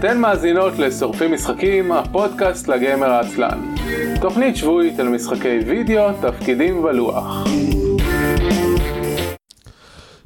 [0.00, 3.74] אתן מאזינות לשורפים משחקים, הפודקאסט לגמר העצלן.
[4.20, 7.44] תוכנית שבועית על משחקי וידאו, תפקידים ולוח.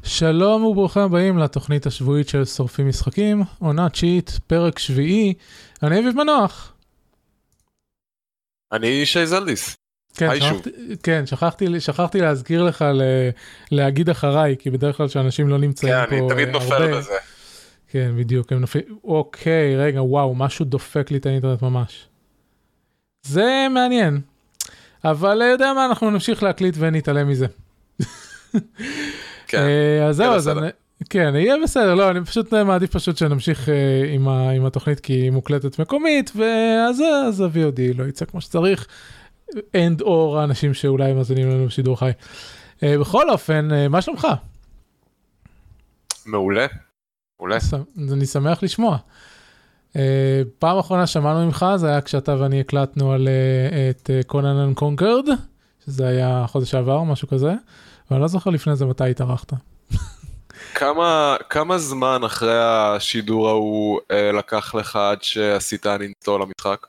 [0.04, 5.34] שלום וברוכים הבאים לתוכנית השבועית של שורפים משחקים, עונה תשיעית, פרק שביעי,
[5.82, 6.72] אני אביב מנוח.
[8.72, 9.83] אני שי זלדיס.
[10.14, 10.40] כן.
[10.40, 10.70] שכחתי,
[11.02, 13.02] כן שכחתי, שכחתי להזכיר לך ל,
[13.70, 16.98] להגיד אחריי, כי בדרך כלל שאנשים לא נמצאים כן, פה אני תמיד אה, נופל הרבה.
[16.98, 17.14] בזה.
[17.88, 22.08] כן, בדיוק, הם נופלים, אוקיי, רגע, וואו, משהו דופק לי את האינטרנט ממש.
[23.22, 24.20] זה מעניין.
[25.04, 27.46] אבל אה, יודע מה, אנחנו נמשיך להקליט ונתעלם מזה.
[29.48, 30.48] כן, אה, אז זהו, אז.
[30.48, 30.68] אני,
[31.10, 33.74] כן, יהיה בסדר, לא, אני פשוט מעדיף פשוט שנמשיך אה,
[34.12, 38.86] עם, ה, עם התוכנית כי היא מוקלטת מקומית, ואז אז ה-VOD לא יצא כמו שצריך,
[39.50, 42.10] and or האנשים שאולי מאזינים לנו בשידור חי.
[42.82, 44.26] אה, בכל אופן, אה, מה שלומך?
[46.26, 46.66] מעולה.
[47.38, 47.58] מעולה.
[48.12, 48.98] אני שמח לשמוע.
[49.92, 49.96] אה,
[50.58, 55.24] פעם אחרונה שמענו ממך זה היה כשאתה ואני הקלטנו על אה, את Conan Unconquered,
[55.86, 57.52] שזה היה חודש שעבר משהו כזה,
[58.10, 59.52] ואני לא זוכר לפני זה מתי התארחת.
[60.74, 66.86] כמה כמה זמן אחרי השידור ההוא אה, לקח לך עד שעשית uninstall למשחק?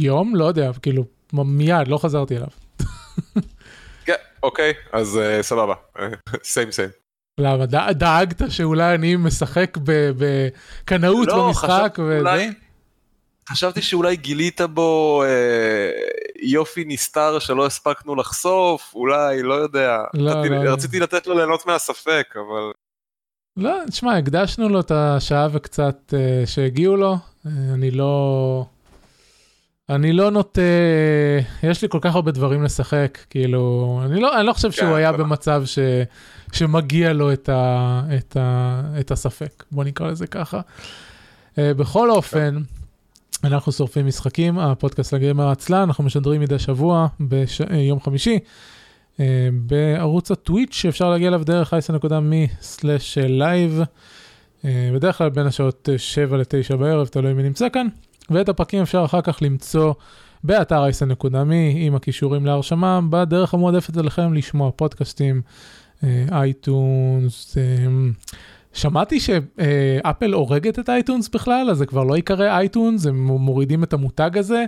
[0.00, 0.36] יום?
[0.36, 2.48] לא יודע, כאילו מיד, לא חזרתי אליו.
[4.04, 5.74] כן, אוקיי, אז אה, סבבה.
[6.44, 6.88] סיים סיים.
[7.40, 7.66] למה?
[7.92, 9.78] דאגת שאולי אני משחק
[10.18, 12.48] בקנאות לא, במשחק וזה?
[13.48, 15.90] חשבתי שאולי גילית בו אה,
[16.42, 19.98] יופי נסתר שלא הספקנו לחשוף, אולי, לא יודע.
[20.14, 20.72] לא, רציתי- לא, לא.
[20.72, 22.72] רציתי לתת לו ליהנות מהספק, אבל...
[23.56, 28.64] לא, תשמע, הקדשנו לו את השעה וקצת uh, שהגיעו לו, uh, אני לא...
[29.94, 30.60] אני לא נוטה,
[31.62, 34.94] יש לי כל כך הרבה דברים לשחק, כאילו, אני לא, אני לא חושב שהוא כן,
[34.94, 35.12] היה.
[35.12, 35.78] במצב ש,
[36.52, 40.60] שמגיע לו את, ה, את, ה, את הספק, בוא נקרא לזה ככה.
[40.60, 42.62] Uh, בכל אופן,
[43.44, 48.38] אנחנו שורפים משחקים, הפודקאסט לגמר העצלן, אנחנו משדרים מדי שבוע ביום חמישי.
[49.20, 51.74] אה, בערוץ הטוויץ' שאפשר להגיע אליו דרך
[54.64, 57.86] אה, בדרך כלל בין השעות 7 ל-9 בערב, תלוי מי נמצא כאן,
[58.30, 59.94] ואת הפרקים אפשר אחר כך למצוא
[60.44, 65.42] באתר אייסן.מי עם הקישורים להרשמה, בדרך המועדפת אליכם לשמוע פודקאסטים,
[66.04, 67.62] אה, iTunes, אה,
[68.72, 73.92] שמעתי שאפל הורגת את iTunes בכלל, אז זה כבר לא ייקרא iTunes, הם מורידים את
[73.92, 74.64] המותג הזה,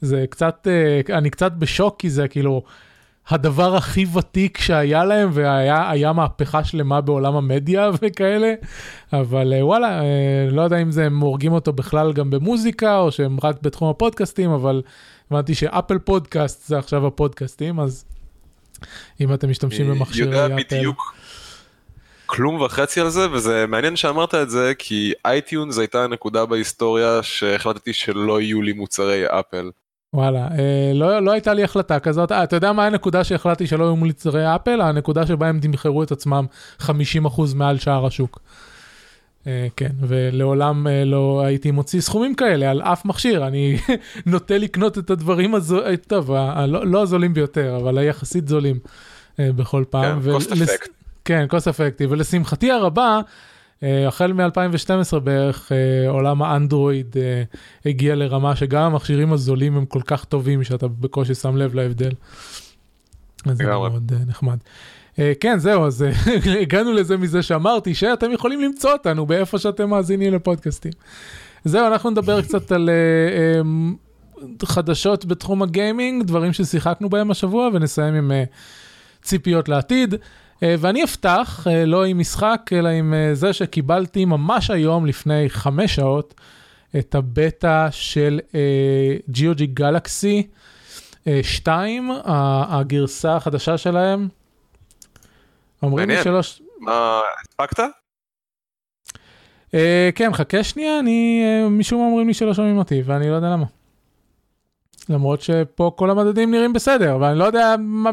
[0.00, 2.62] זה קצת, אה, אני קצת בשוק כי זה כאילו
[3.28, 8.54] הדבר הכי ותיק שהיה להם, והיה היה מהפכה שלמה בעולם המדיה וכאלה,
[9.12, 13.12] אבל אה, וואלה, אה, לא יודע אם זה הם הורגים אותו בכלל גם במוזיקה, או
[13.12, 14.82] שהם רק בתחום הפודקאסטים, אבל
[15.30, 18.04] הבנתי ש Apple Podcast זה עכשיו הפודקאסטים, אז
[19.20, 20.56] אם אתם משתמשים אני במכשירי יודע.
[20.56, 21.14] בדיוק
[22.26, 27.92] כלום וחצי על זה, וזה מעניין שאמרת את זה, כי iTunes הייתה הנקודה בהיסטוריה שהחלטתי
[27.92, 29.70] שלא יהיו לי מוצרי אפל.
[30.14, 32.32] וואלה, אה, לא, לא הייתה לי החלטה כזאת.
[32.32, 34.80] אה, אתה יודע מה הנקודה שהחלטתי שלא יהיו מוצרי אפל?
[34.80, 36.46] הנקודה שבה הם תמכרו את עצמם
[36.80, 36.86] 50%
[37.54, 38.38] מעל שער השוק.
[39.46, 43.46] אה, כן, ולעולם אה, לא הייתי מוציא סכומים כאלה על אף מכשיר.
[43.46, 43.76] אני
[44.26, 48.78] נוטה לקנות את הדברים הזולים, טוב, ה- ה- לא לא הזולים ביותר, אבל היחסית זולים
[49.40, 50.20] אה, בכל פעם.
[50.22, 50.88] כן, ולס- effect.
[51.24, 53.20] כן, קוסט אפקטי, ולשמחתי הרבה, אה,
[53.82, 57.42] החל מ-2012 בערך, אה, עולם האנדרואיד אה,
[57.86, 62.12] הגיע לרמה שגם המכשירים הזולים הם כל כך טובים שאתה בקושי שם לב להבדל.
[63.46, 63.64] אז זה.
[63.64, 64.56] מאוד אה, נחמד.
[65.18, 66.10] אה, כן, זהו, אז אה,
[66.62, 70.92] הגענו לזה מזה שאמרתי שאתם יכולים למצוא אותנו באיפה שאתם מאזינים לפודקאסטים.
[71.64, 72.94] זהו, אנחנו נדבר קצת על אה,
[74.44, 78.44] אה, חדשות בתחום הגיימינג, דברים ששיחקנו בהם השבוע, ונסיים עם אה,
[79.22, 80.14] ציפיות לעתיד.
[80.62, 85.50] אה, ואני אפתח, אה, לא עם משחק, אלא עם אה, זה שקיבלתי ממש היום, לפני
[85.50, 86.34] חמש שעות,
[86.98, 88.40] את הבטא של
[89.32, 90.46] GOG גלקסי
[91.42, 94.28] 2, הגרסה החדשה שלהם.
[95.82, 96.22] אומרים לי.
[96.22, 96.62] שלוש...
[96.80, 97.82] מה, הספקת?
[100.14, 101.42] כן, חכה שנייה, אני...
[101.70, 103.66] משום מה אומרים לי שלא שומעים אותי, ואני לא יודע למה.
[105.08, 108.10] למרות שפה כל המדדים נראים בסדר, ואני לא יודע מה...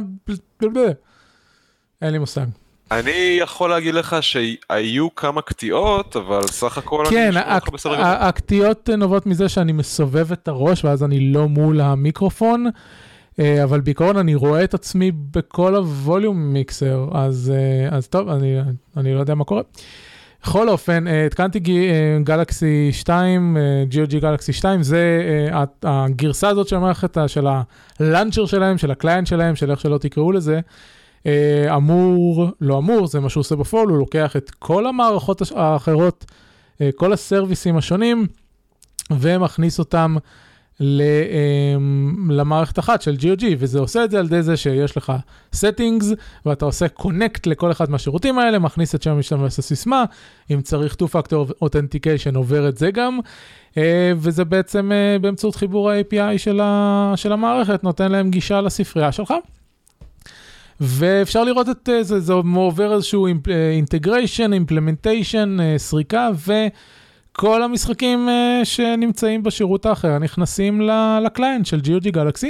[2.01, 2.45] אין לי מושג.
[2.91, 7.73] אני יכול להגיד לך שהיו כמה קטיעות, אבל סך הכל אני כן, אשמע אותך הק-
[7.73, 8.05] בסדר גמור.
[8.07, 12.65] ה- הקטיעות נובעות מזה שאני מסובב את הראש ואז אני לא מול המיקרופון,
[13.39, 18.55] אה, אבל בעיקרון אני רואה את עצמי בכל הווליום מיקסר, אז, אה, אז טוב, אני,
[18.97, 19.61] אני לא יודע מה קורה.
[20.43, 21.59] בכל אופן, אה, התקנתי
[22.23, 23.57] גלקסי 2,
[23.91, 25.21] GOG גלקסי 2, זה
[25.83, 27.47] הגרסה הזאת של המערכת, של
[27.99, 30.59] הלאנצ'ר שלהם, של הקליינט שלהם, של איך שלא תקראו לזה.
[31.25, 36.25] אה, אמור, לא אמור, זה מה שהוא עושה בפועל, הוא לוקח את כל המערכות האחרות,
[36.81, 38.27] אה, כל הסרוויסים השונים,
[39.11, 40.15] ומכניס אותם
[40.81, 41.75] אה,
[42.29, 45.13] למערכת אחת של GOG, וזה עושה את זה על ידי זה שיש לך
[45.55, 46.05] settings,
[46.45, 50.05] ואתה עושה connect לכל אחד מהשירותים האלה, מכניס את שם המשתמש לסיסמה,
[50.51, 53.19] אם צריך two-factor authentication עובר את זה גם,
[53.77, 56.61] אה, וזה בעצם באמצעות חיבור ה-API של,
[57.15, 59.33] של המערכת, נותן להם גישה לספרייה שלך.
[60.81, 63.27] ואפשר לראות את אה, זה, זה עובר איזשהו
[63.73, 66.29] integration, implementation, סריקה,
[67.31, 70.81] וכל המשחקים אה, שנמצאים בשירות האחר נכנסים
[71.25, 72.45] ל client של GOG.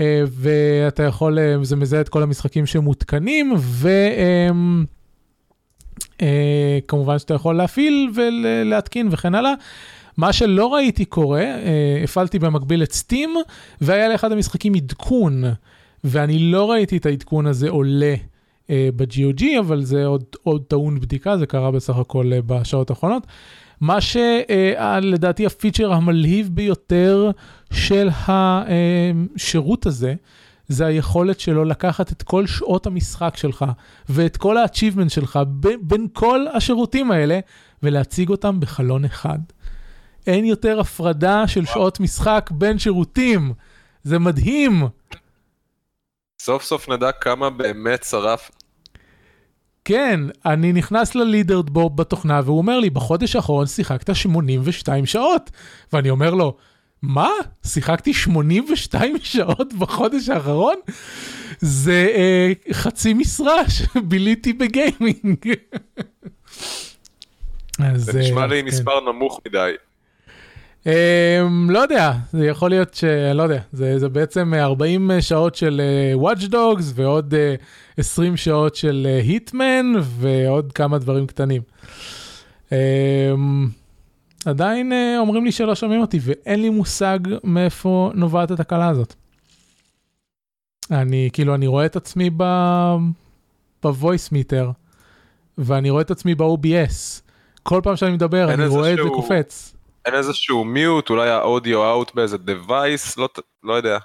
[0.00, 3.54] אה, ואתה יכול, אה, זה מזהה את כל המשחקים שמותקנים,
[6.20, 9.52] וכמובן שאתה יכול להפעיל ולהתקין וכן הלאה.
[10.16, 13.34] מה שלא ראיתי קורה, אה, הפעלתי במקביל את Steam,
[13.80, 15.44] והיה לאחד המשחקים עדכון,
[16.04, 18.14] ואני לא ראיתי את העדכון הזה עולה
[18.70, 23.26] אה, ב-GOG, אבל זה עוד, עוד טעון בדיקה, זה קרה בסך הכל אה, בשעות האחרונות.
[23.80, 27.30] מה שלדעתי הפיצ'ר המלהיב ביותר
[27.72, 30.14] של השירות הזה,
[30.68, 33.64] זה היכולת שלו לקחת את כל שעות המשחק שלך
[34.08, 37.40] ואת כל ה-achievement שלך בין, בין כל השירותים האלה
[37.82, 39.38] ולהציג אותם בחלון אחד.
[40.26, 43.52] אין יותר הפרדה של שעות משחק בין שירותים.
[44.02, 44.82] זה מדהים.
[46.44, 48.50] סוף סוף נדע כמה באמת שרף.
[49.84, 55.50] כן, אני נכנס ללידרד בורד בתוכנה והוא אומר לי, בחודש האחרון שיחקת 82 שעות.
[55.92, 56.56] ואני אומר לו,
[57.02, 57.30] מה?
[57.66, 60.76] שיחקתי 82 שעות בחודש האחרון?
[61.58, 65.52] זה אה, חצי משרה שביליתי בגיימינג.
[67.78, 68.66] אז, זה נשמע אה, לי כן.
[68.66, 69.72] מספר נמוך מדי.
[70.84, 70.88] Um,
[71.68, 73.04] לא יודע, זה יכול להיות ש...
[73.34, 75.80] לא יודע, זה, זה בעצם 40 שעות של
[76.16, 81.62] uh, Watch Dogs ועוד uh, 20 שעות של Hitman ועוד כמה דברים קטנים.
[82.68, 82.74] Um,
[84.44, 89.14] עדיין uh, אומרים לי שלא שומעים אותי ואין לי מושג מאיפה נובעת התקלה הזאת.
[90.90, 92.44] אני כאילו, אני רואה את עצמי ב...
[93.84, 94.66] ב-voice meter
[95.58, 97.20] ואני רואה את עצמי ב-OBS.
[97.62, 99.73] כל פעם שאני מדבר אני רואה את זה קופץ.
[100.06, 103.28] אין איזשהו מיוט, אולי האודיו אאוט באיזה device, לא,
[103.62, 103.98] לא יודע.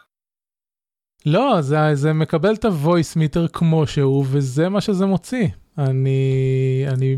[1.25, 5.47] לא, זה, זה מקבל את ה-voice meter כמו שהוא, וזה מה שזה מוציא.
[5.77, 7.17] אני, אני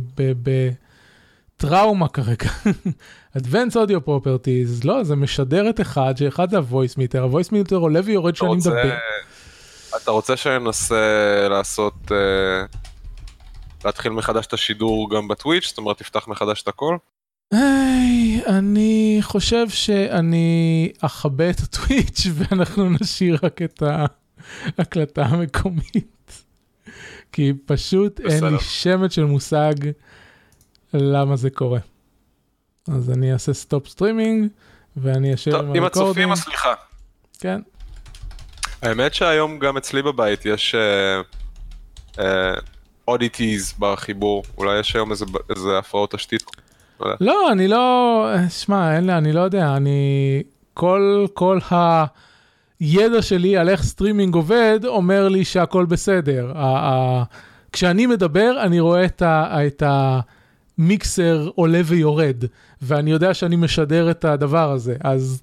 [1.57, 2.49] בטראומה כרגע.
[3.37, 7.99] Advanced Audio Properties, לא, זה משדר את אחד, שאחד זה ה-voice meter, ה-voice meter עולה
[8.03, 8.95] ויורד כשאני רוצה, מדבר.
[10.03, 12.65] אתה רוצה שננסה לעשות, אה,
[13.85, 16.97] להתחיל מחדש את השידור גם ב Twitch, זאת אומרת תפתח מחדש את הכל?
[17.51, 23.83] היי, אני חושב שאני אכבה את ה Twitch ואנחנו נשאיר רק את
[24.77, 26.43] ההקלטה המקומית.
[27.31, 28.49] כי פשוט אין בסדר.
[28.49, 29.73] לי שמץ של מושג
[30.93, 31.79] למה זה קורה.
[32.87, 34.47] אז אני אעשה stop streaming
[34.97, 35.85] ואני טוב, עם ה recording.
[35.85, 36.73] הצופים הסליחה.
[37.39, 37.61] כן.
[38.81, 40.75] האמת שהיום גם אצלי בבית יש
[43.07, 46.43] oddities בחיבור, אולי יש היום איזה, איזה הפרעות תשתית.
[47.01, 47.15] לא יודע.
[47.21, 49.89] לא, אני לא, שמע, אין לי, אני לא יודע, אני,
[50.73, 51.59] כל, כל
[52.79, 56.51] הידע שלי על איך סטרימינג עובד, אומר לי שהכל בסדר.
[56.55, 57.23] ה, ה,
[57.71, 59.83] כשאני מדבר, אני רואה את, ה, את
[60.77, 62.43] המיקסר עולה ויורד,
[62.81, 65.41] ואני יודע שאני משדר את הדבר הזה, אז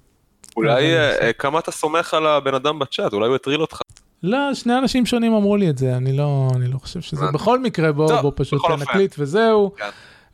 [0.57, 3.81] אולי אבל- אה, אה, כמה אתה סומך על הבן אדם בצ'אט, אולי הוא הטריל אותך.
[4.23, 7.25] לא, שני אנשים שונים אמרו לי את זה, אני לא, אני לא חושב שזה.
[7.33, 8.61] בכל מקרה, בוא, טוב, בוא פשוט.
[8.79, 9.71] נקליט וזהו.
[9.77, 9.89] כן.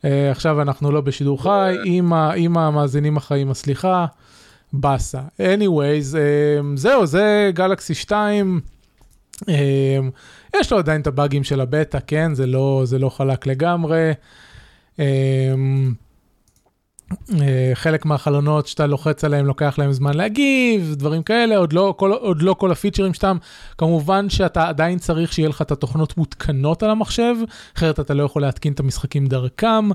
[0.06, 4.06] Uh, עכשיו אנחנו לא בשידור חי, עם, ה, עם המאזינים החיים הסליחה,
[4.72, 5.20] באסה.
[5.38, 8.60] anyways, um, זהו, זה גלקסי 2.
[9.42, 9.46] Um,
[10.56, 12.34] יש לו עדיין את הבאגים של הבטא, כן?
[12.34, 14.12] זה לא, זה לא חלק לגמרי.
[17.12, 17.34] Uh,
[17.74, 22.42] חלק מהחלונות שאתה לוחץ עליהם לוקח להם זמן להגיב, דברים כאלה, עוד לא כל, עוד
[22.42, 23.36] לא כל הפיצ'רים שאתם.
[23.78, 27.34] כמובן שאתה עדיין צריך שיהיה לך את התוכנות מותקנות על המחשב,
[27.76, 29.88] אחרת אתה לא יכול להתקין את המשחקים דרכם,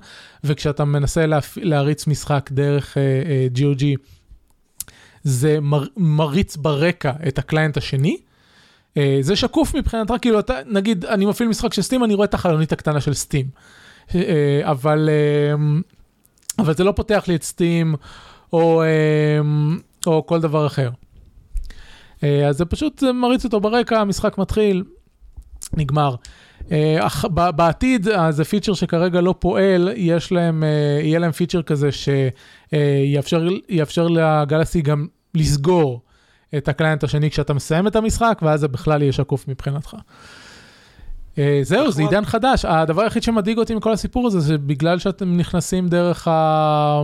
[0.44, 1.58] וכשאתה מנסה להפ...
[1.62, 3.84] להריץ משחק דרך uh, uh, GOG,
[5.24, 5.86] זה מר...
[5.98, 8.18] מריץ ברקע את הקליינט השני.
[8.94, 12.34] Uh, זה שקוף מבחינתך, כאילו אתה, נגיד, אני מפעיל משחק של סטים, אני רואה את
[12.34, 13.46] החלונית הקטנה של סטים.
[14.10, 14.14] Uh,
[14.64, 16.01] אבל, uh,
[16.62, 17.96] אבל זה לא פותח לי את סטים,
[18.54, 20.90] או, uh, או כל דבר אחר.
[22.24, 24.84] אה, אז זה פשוט מריץ אותו ברקע, המשחק מתחיל,
[25.78, 26.16] נגמר.
[26.72, 31.32] אה, אך- ב- בעתיד, אה, זה feature שכרגע לא פועל, יש להם, אה, יהיה להם
[31.32, 36.02] feature כזה שיאפשר יאפשר ל Galaxy גם לסגור
[36.58, 39.96] את ה client השני כשאתה מסיים את המשחק, ואז זה בכלל יהיה שקוף מבחינתך.
[41.38, 42.14] אה, זהו, זה נחמד.
[42.14, 42.66] עידן חדש.
[42.66, 47.02] הדבר היחיד שמדאיג אותי מכל הסיפור הזה, זה בגלל שאתם נכנסים דרך ה...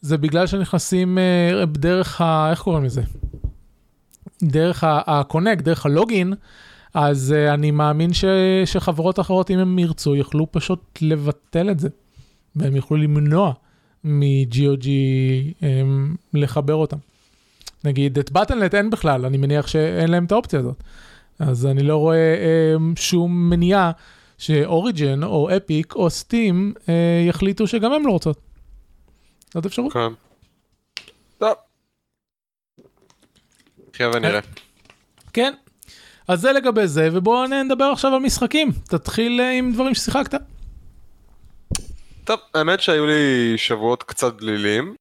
[0.00, 2.50] זה בגלל שנכנסים אה, דרך ה...
[2.50, 3.02] איך קוראים לזה?
[4.42, 6.34] דרך ה-connect, דרך הלוגין,
[6.94, 8.24] אז אה, אני מאמין ש...
[8.64, 11.88] שחברות אחרות, אם הם ירצו, יוכלו פשוט לבטל את זה.
[12.56, 13.52] והם יוכלו למנוע
[14.04, 14.86] מ-GOG
[15.60, 15.64] um,
[16.34, 16.96] לחבר אותם.
[17.84, 20.82] נגיד, את בטלנט אין בכלל, אני מניח שאין להם את האופציה הזאת.
[21.38, 22.36] אז אני לא רואה
[22.76, 23.90] um, שום מניעה
[24.38, 26.90] שאוריג'ן או אפיק או סטים uh,
[27.28, 28.40] יחליטו שגם הם לא רוצות.
[29.54, 29.92] זאת אפשרות.
[29.92, 30.12] כן.
[31.38, 31.54] טוב.
[33.90, 34.40] נחיה ונראה.
[35.32, 35.54] כן.
[36.28, 38.72] אז זה לגבי זה, ובואו נדבר עכשיו על משחקים.
[38.88, 40.40] תתחיל uh, עם דברים ששיחקת.
[42.24, 44.94] טוב, האמת שהיו לי שבועות קצת דלילים,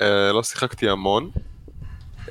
[0.00, 1.30] אה, לא שיחקתי המון.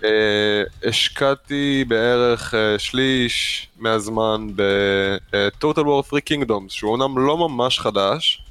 [0.03, 8.43] אה, השקעתי בערך אה, שליש מהזמן ב-Total War 3 Kingdoms, שהוא אומנם לא ממש חדש,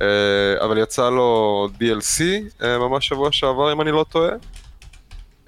[0.00, 2.22] אה, אבל יצא לו DLC
[2.62, 4.30] אה, ממש שבוע שעבר אם אני לא טועה.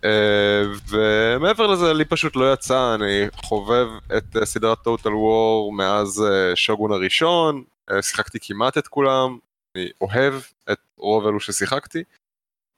[0.05, 3.87] אה, ומעבר לזה לי פשוט לא יצא, אני חובב
[4.17, 9.39] את אה, סדרת Total War מאז אה, שוגון הראשון, אה, שיחקתי כמעט את כולם,
[9.77, 10.35] אני אוהב
[10.73, 12.03] את רוב אלו ששיחקתי.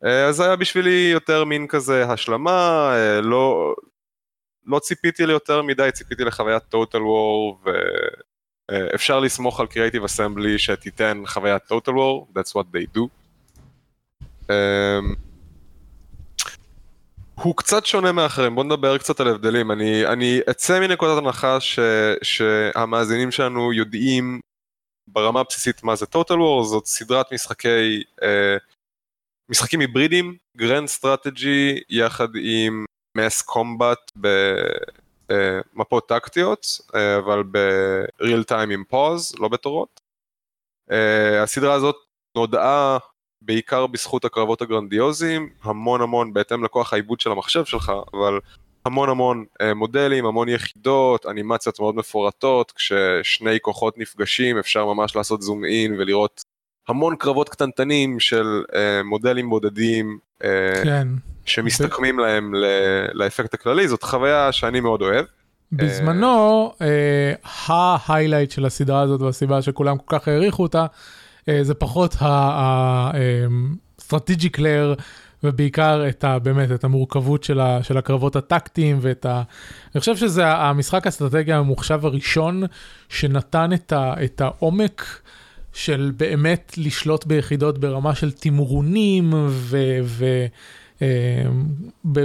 [0.04, 3.74] אה, אז זה היה בשבילי יותר מין כזה השלמה, אה, לא,
[4.66, 7.68] לא ציפיתי ליותר מדי, ציפיתי לחוויית Total War
[8.70, 13.08] ואפשר לסמוך על Creative Assembly שתיתן חוויית Total War, that's what they do.
[14.50, 15.14] אמ,
[17.34, 19.70] הוא קצת שונה מאחרים, בוא נדבר קצת על הבדלים.
[19.70, 21.78] אני, אני אצא מנקודת הנחה ש,
[22.22, 24.40] שהמאזינים שלנו יודעים
[25.06, 28.56] ברמה הבסיסית מה זה Total War, זאת סדרת משחקי, אה,
[29.50, 32.84] משחקים היברידיים, grand strategy יחד עם
[33.16, 40.00] mass combat במפות טקטיות, אה, אבל ב-real time עם pause, לא בתורות.
[40.90, 41.96] אה, הסדרה הזאת
[42.36, 42.98] נודעה
[43.42, 48.40] בעיקר בזכות הקרבות הגרנדיוזיים, המון המון בהתאם לכוח העיבוד של המחשב שלך, אבל
[48.84, 55.42] המון המון אה, מודלים, המון יחידות, אנימציות מאוד מפורטות, כששני כוחות נפגשים אפשר ממש לעשות
[55.42, 56.42] זום אין ולראות
[56.88, 60.48] המון קרבות קטנטנים של אה, מודלים בודדים אה,
[60.84, 61.08] כן.
[61.44, 65.24] שמסתכמים להם ל- לאפקט הכללי, זאת חוויה שאני מאוד אוהב.
[65.72, 66.72] בזמנו,
[68.06, 70.86] ההיילייט של הסדרה הזאת והסיבה שכולם כל כך העריכו אותה,
[71.48, 75.00] אה, זה פחות ה-strategic layer,
[75.44, 79.42] ובעיקר את ה, באמת, את המורכבות של, ה, של הקרבות הטקטיים ואת ה...
[79.94, 82.62] אני חושב שזה המשחק האסטרטגיה הממוחשב הראשון
[83.08, 85.20] שנתן את, ה, את העומק
[85.74, 89.78] של באמת לשלוט ביחידות ברמה של תמרונים ו...
[90.04, 90.24] ו
[91.02, 91.44] אה,
[92.12, 92.24] ב-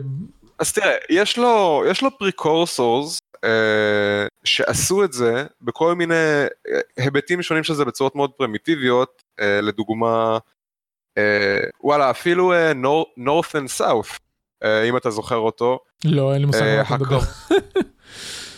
[0.60, 7.42] אז תראה, יש לו, יש לו precursors אה, שעשו את זה בכל מיני אה, היבטים
[7.42, 10.38] שונים של זה בצורות מאוד פרימיטיביות, אה, לדוגמה,
[11.18, 12.72] אה, וואלה, אפילו אה,
[13.20, 14.18] North and South,
[14.64, 17.20] אה, אם אתה זוכר אותו, לא, אין לי מושג אה, מה אתה מדבר.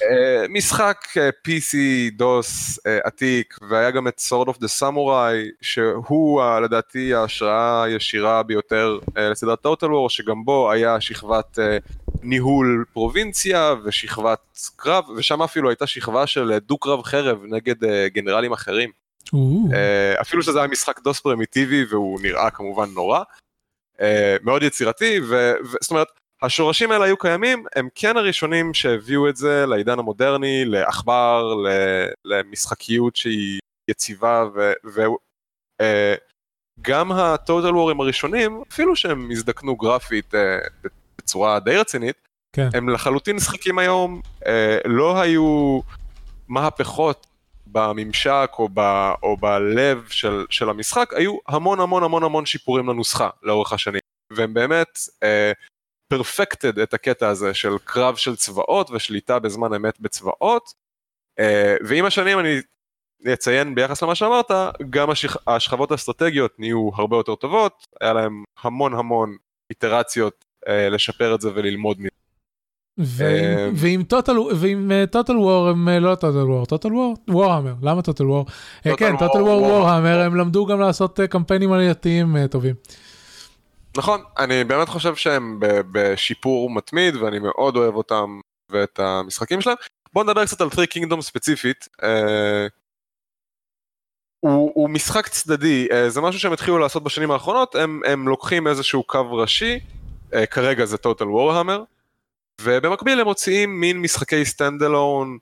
[0.01, 1.75] אה, משחק אה, PC
[2.11, 8.99] DOS אה, עתיק והיה גם את Sword of the Samurai שהוא לדעתי ההשראה הישירה ביותר
[9.17, 11.59] לסדרת Total War שגם בו היה שכבת
[12.23, 14.39] ניהול פרובינציה ושכבת
[14.75, 17.75] קרב ושם אפילו הייתה שכבה של דו-קרב חרב נגד
[18.07, 18.89] גנרלים אחרים.
[20.21, 23.23] אפילו שזה היה משחק דוס פרימיטיבי והוא נראה כמובן נורא.
[24.43, 26.07] מאוד יצירתי, ו- ו- זאת אומרת,
[26.41, 31.55] השורשים האלה היו קיימים, הם כן הראשונים שהביאו את זה לעידן המודרני, לעכבר,
[32.25, 34.45] למשחקיות שהיא יציבה,
[36.79, 40.57] וגם ה-Total War'ים הראשונים, אפילו שהם הזדקנו גרפית אה,
[41.17, 42.15] בצורה די רצינית,
[42.55, 42.69] כן.
[42.73, 45.79] הם לחלוטין משחקים היום, אה, לא היו
[46.47, 47.27] מהפכות
[47.67, 48.79] בממשק או, ב,
[49.23, 54.53] או בלב של, של המשחק, היו המון המון המון המון שיפורים לנוסחה לאורך השנים, והם
[54.53, 54.99] באמת
[56.11, 60.73] פרפקטד uh, את הקטע הזה של קרב של צבאות ושליטה בזמן אמת בצבאות,
[61.39, 61.43] uh,
[61.87, 62.59] ועם השנים אני
[63.33, 64.51] אציין ביחס למה שאמרת,
[64.89, 65.37] גם השכ...
[65.47, 69.35] השכבות האסטרטגיות נהיו הרבה יותר טובות, היה להם המון המון
[69.69, 72.09] איטרציות uh, לשפר את זה וללמוד מזה.
[72.97, 77.15] ועם- אה, ועם טוטל ועם טוטל וור הם אה, לא טוטל וור, טוטל וור?
[77.27, 78.45] וורהמר, למה טוטל וור?
[78.83, 79.61] כן, טוטל וור.
[79.61, 82.75] וורהמר, הם למדו גם לעשות אה, קמפיינים עלייתיים אה, טובים.
[83.97, 85.59] נכון, אני באמת חושב שהם
[85.91, 89.77] בשיפור מתמיד ואני מאוד אוהב אותם ואת המשחקים שלהם.
[90.13, 91.87] בואו נדבר קצת על 3 Kingdom ספציפית.
[92.03, 92.67] אה,
[94.39, 98.67] הוא, הוא משחק צדדי, אה, זה משהו שהם התחילו לעשות בשנים האחרונות, הם, הם לוקחים
[98.67, 99.79] איזשהו קו ראשי,
[100.33, 101.79] אה, כרגע זה Total Warhammer,
[102.61, 105.37] ובמקביל הם מוציאים מין משחקי stand alone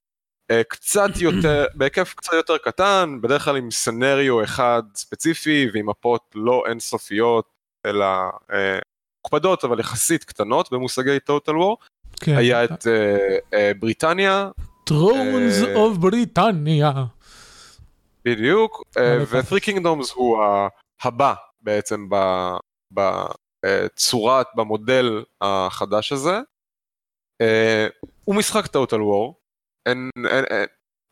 [0.67, 6.63] קצת יותר, בהיקף קצת יותר קטן, בדרך כלל עם scenario אחד ספציפי ועם מפות לא
[6.67, 8.05] אינסופיות, אלא
[8.53, 8.79] אה,
[9.23, 11.87] מוקפדות אבל יחסית קטנות במושגי Total War.
[12.19, 12.37] כן.
[12.37, 14.49] היה את אה, אה, בריטניה,
[14.89, 16.91] Thrones of בריטניה.
[18.25, 18.83] בדיוק,
[19.29, 20.37] ו-3 Kingdoms הוא
[21.03, 22.07] הבא בעצם
[22.93, 26.39] בצורת, במודל החדש הזה.
[28.25, 29.33] הוא משחק Total War,
[29.85, 30.65] אין, אין, אין,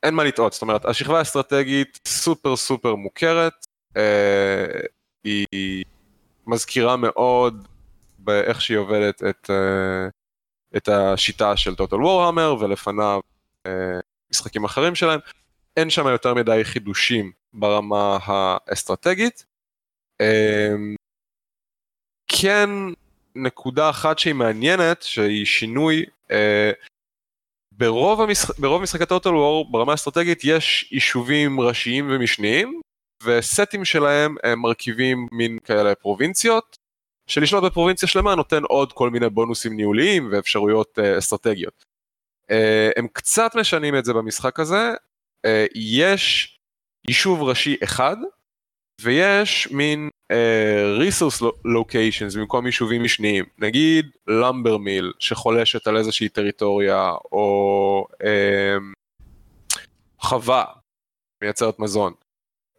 [0.03, 3.65] אין מה לטעות, זאת אומרת, השכבה האסטרטגית סופר סופר מוכרת,
[3.97, 4.79] אה,
[5.23, 5.85] היא
[6.47, 7.67] מזכירה מאוד
[8.19, 10.07] באיך שהיא עובדת את, אה,
[10.77, 13.19] את השיטה של Total Warhammer ולפניו
[13.65, 13.99] אה,
[14.31, 15.19] משחקים אחרים שלהם.
[15.77, 19.45] אין שם יותר מדי חידושים ברמה האסטרטגית.
[20.21, 20.95] אמ,
[22.27, 22.69] כן,
[23.35, 26.71] נקודה אחת שהיא מעניינת, שהיא שינוי, אה,
[27.71, 28.59] ברוב, המשח...
[28.59, 32.81] ברוב משחקי טוטל וור ברמה האסטרטגית יש יישובים ראשיים ומשניים,
[33.23, 36.77] וסטים שלהם הם מרכיבים מין כאלה פרובינציות,
[37.27, 41.85] שלשלוט בפרובינציה שלמה נותן עוד כל מיני בונוסים ניהוליים ואפשרויות אה, אסטרטגיות.
[42.51, 44.93] אה, הם קצת משנים את זה במשחק הזה,
[45.45, 46.57] אה, יש
[47.07, 48.17] יישוב ראשי אחד,
[49.01, 57.11] ויש מין uh, resource lo- locations במקום יישובים משניים, נגיד mill שחולשת על איזושהי טריטוריה,
[57.31, 59.77] או uh,
[60.19, 60.65] חווה
[61.41, 62.13] מייצרת מזון.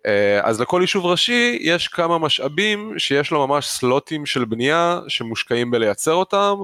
[0.07, 5.71] Uh, אז לכל יישוב ראשי יש כמה משאבים שיש לו ממש סלוטים של בנייה שמושקעים
[5.71, 6.55] בלייצר אותם,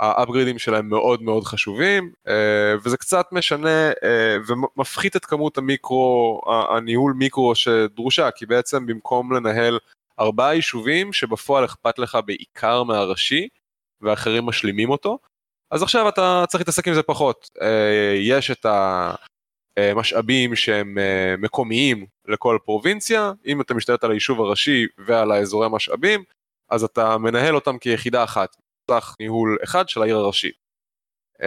[0.00, 6.40] האפגרידים שלהם מאוד מאוד חשובים, אה, וזה קצת משנה אה, ומפחית את כמות המיקרו,
[6.76, 9.78] הניהול מיקרו שדרושה, כי בעצם במקום לנהל
[10.20, 13.48] ארבעה יישובים שבפועל אכפת לך בעיקר מהראשי,
[14.00, 15.18] ואחרים משלימים אותו,
[15.70, 17.50] אז עכשיו אתה צריך להתעסק עם זה פחות.
[17.62, 18.66] אה, יש את
[19.90, 20.98] המשאבים שהם
[21.38, 26.22] מקומיים לכל פרובינציה, אם אתה משתלט על היישוב הראשי ועל האזורי המשאבים,
[26.70, 28.56] אז אתה מנהל אותם כיחידה אחת.
[28.90, 30.54] סך ניהול אחד של העיר הראשית.
[31.38, 31.42] Uh,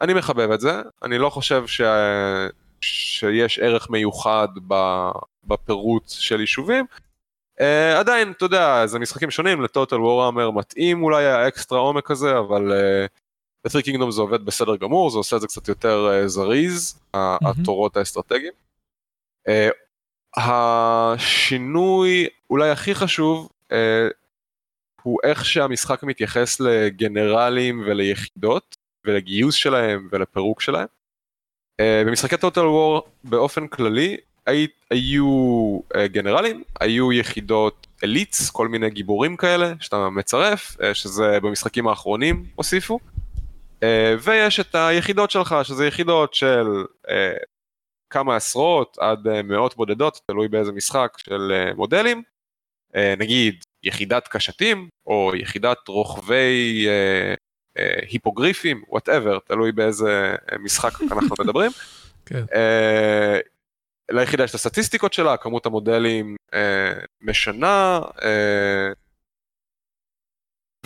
[0.00, 1.80] אני מחבב את זה, אני לא חושב ש...
[2.80, 4.48] שיש ערך מיוחד
[5.44, 6.84] בפירוט של יישובים.
[7.60, 7.62] Uh,
[7.98, 12.72] עדיין, אתה יודע, זה משחקים שונים, לטוטל וורהמר מתאים אולי האקסטרה עומק הזה, אבל
[13.66, 16.94] ב-3 uh, קינגדום זה עובד בסדר גמור, זה עושה את זה קצת יותר uh, זריז,
[16.94, 17.18] mm-hmm.
[17.42, 18.52] התורות האסטרטגיים.
[19.48, 19.52] Uh,
[20.36, 23.74] השינוי אולי הכי חשוב, uh,
[25.02, 30.86] הוא איך שהמשחק מתייחס לגנרלים וליחידות ולגיוס שלהם ולפירוק שלהם.
[31.82, 38.90] Uh, במשחקי טוטל וור באופן כללי הי, היו uh, גנרלים, היו יחידות אליטס, כל מיני
[38.90, 42.98] גיבורים כאלה שאתה מצרף, uh, שזה במשחקים האחרונים הוסיפו.
[43.80, 43.86] Uh,
[44.22, 46.66] ויש את היחידות שלך, שזה יחידות של
[47.06, 47.10] uh,
[48.10, 52.22] כמה עשרות עד uh, מאות בודדות, תלוי באיזה משחק של uh, מודלים.
[52.92, 57.34] Uh, נגיד יחידת קשתים, או יחידת רוכבי אה,
[57.78, 61.70] אה, היפוגריפים, וואטאבר, תלוי באיזה אה, משחק אנחנו מדברים.
[62.26, 62.44] כן.
[62.54, 63.38] אה,
[64.10, 68.88] ליחידה יש את הסטטיסטיקות שלה, כמות המודלים אה, משנה, אה,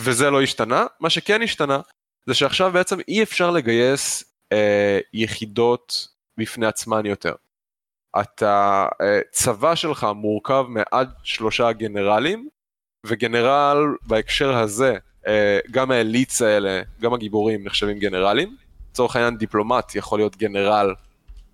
[0.01, 0.85] וזה לא השתנה.
[0.99, 1.79] מה שכן השתנה,
[2.25, 6.07] זה שעכשיו בעצם אי אפשר לגייס אה, יחידות
[6.37, 7.33] בפני עצמן יותר.
[8.21, 12.49] אתה, אה, צבא שלך מורכב מעד שלושה גנרלים,
[13.05, 18.55] וגנרל בהקשר הזה, אה, גם ה elites האלה, גם הגיבורים נחשבים גנרלים.
[18.91, 20.95] לצורך העניין diplomat יכול להיות גנרל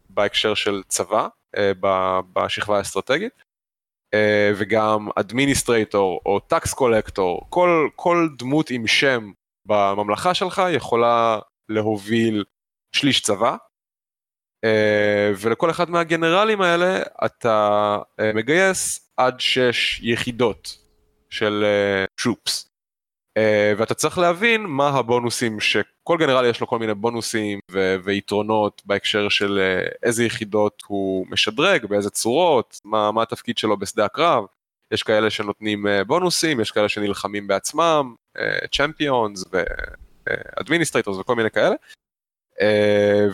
[0.10, 1.28] בהקשר של צבא,
[1.58, 1.72] אה,
[2.34, 3.44] בשכבה האסטרטגית.
[4.14, 9.32] אה, וגם administrator או tax collector, כל, כל דמות עם שם
[9.68, 12.44] בממלכה שלך יכולה להוביל
[12.96, 13.56] שליש צבא.
[15.40, 17.98] ולכל אחד מהגנרלים האלה אתה
[18.36, 20.78] מגייס עד שש יחידות
[21.30, 21.66] של
[22.16, 22.68] טרופס.
[23.38, 23.40] Uh,
[23.78, 29.30] ואתה צריך להבין מה הבונוסים שכל גנרל יש לו כל מיני בונוסים ו- ויתרונות בהקשר
[29.30, 29.60] של
[30.04, 34.44] איזה יחידות הוא משדרג, באיזה צורות, מה, מה התפקיד שלו בשדה הקרב.
[34.92, 38.16] יש כאלה שנותנים uh, בונוסים, יש כאלה שנלחמים בעצמם,
[38.76, 39.48] champions uh,
[40.28, 41.76] ו administrators uh, וכל מיני כאלה.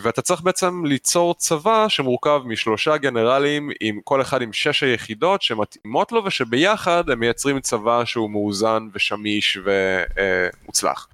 [0.02, 6.12] ואתה צריך בעצם ליצור צבא שמורכב משלושה גנרלים עם כל אחד עם שש היחידות שמתאימות
[6.12, 11.08] לו ושביחד הם מייצרים צבא שהוא מאוזן ושמיש ומוצלח.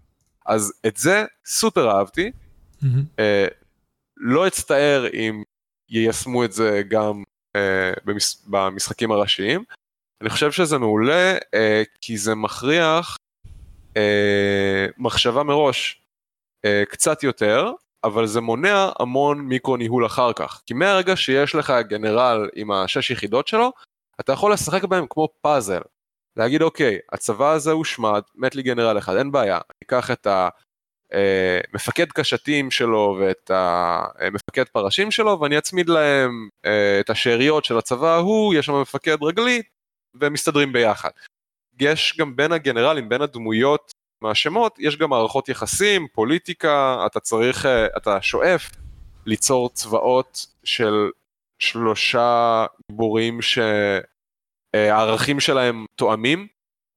[0.46, 2.30] אז את זה סופר אהבתי,
[2.82, 3.22] mm-hmm.
[4.16, 5.42] לא אצטער אם
[5.88, 7.22] יישמו את זה גם
[8.04, 8.36] במש...
[8.46, 9.64] במשחקים הראשיים.
[10.20, 11.58] אני חושב שזה מעולה uh,
[12.00, 13.16] כי זה מכריח
[13.88, 16.02] uh, מחשבה מראש
[16.66, 17.72] uh, קצת יותר.
[18.04, 20.62] אבל זה מונע המון מיקרו ניהול אחר כך.
[20.66, 23.72] כי מהרגע שיש לך גנרל עם השש יחידות שלו,
[24.20, 25.80] אתה יכול לשחק בהם כמו פאזל.
[26.36, 32.06] להגיד אוקיי, הצבא הזה הושמד, מת לי גנרל אחד, אין בעיה, אני אקח את המפקד
[32.06, 38.14] אה, קשתים שלו ואת המפקד פרשים שלו ואני אצמיד להם אה, את השאריות של הצבא
[38.14, 39.62] ההוא, יש שם מפקד רגלי
[40.14, 41.10] והם מסתדרים ביחד.
[41.80, 43.92] יש גם בין הגנרלים, בין הדמויות
[44.22, 48.70] מהשמות, יש גם מערכות יחסים, פוליטיקה, אתה צריך, אה, אתה שואף
[49.26, 51.10] ליצור צבאות של
[51.58, 53.38] שלושה גיבורים
[54.72, 56.46] שהערכים שלהם תואמים,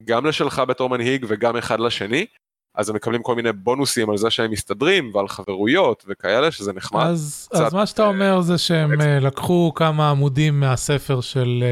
[0.04, 2.26] גם לשלך בתור מנהיג וגם אחד לשני,
[2.74, 7.06] אז הם מקבלים כל מיני בונוסים על זה שהם מסתדרים ועל חברויות וכאלה, שזה נחמד.
[7.06, 11.64] אז, קצת, אז מה שאתה אומר זה שהם uh, לקחו כמה עמודים מהספר של,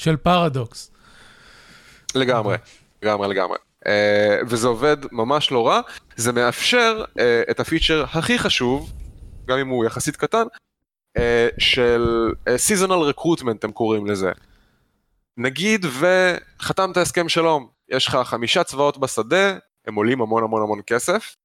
[0.00, 0.90] של פרדוקס.
[2.14, 2.56] לגמרי,
[3.02, 3.58] לגמרי, לגמרי.
[3.84, 3.88] Uh,
[4.48, 5.80] וזה עובד ממש לא רע,
[6.16, 8.92] זה מאפשר uh, את הפיצ'ר הכי חשוב,
[9.46, 10.42] גם אם הוא יחסית קטן,
[11.18, 11.20] uh,
[11.58, 14.32] של uh, רקרוטמנט הם קוראים לזה.
[15.36, 21.36] נגיד וחתמת הסכם שלום, יש לך חמישה צבאות בשדה, הם עולים המון המון המון כסף,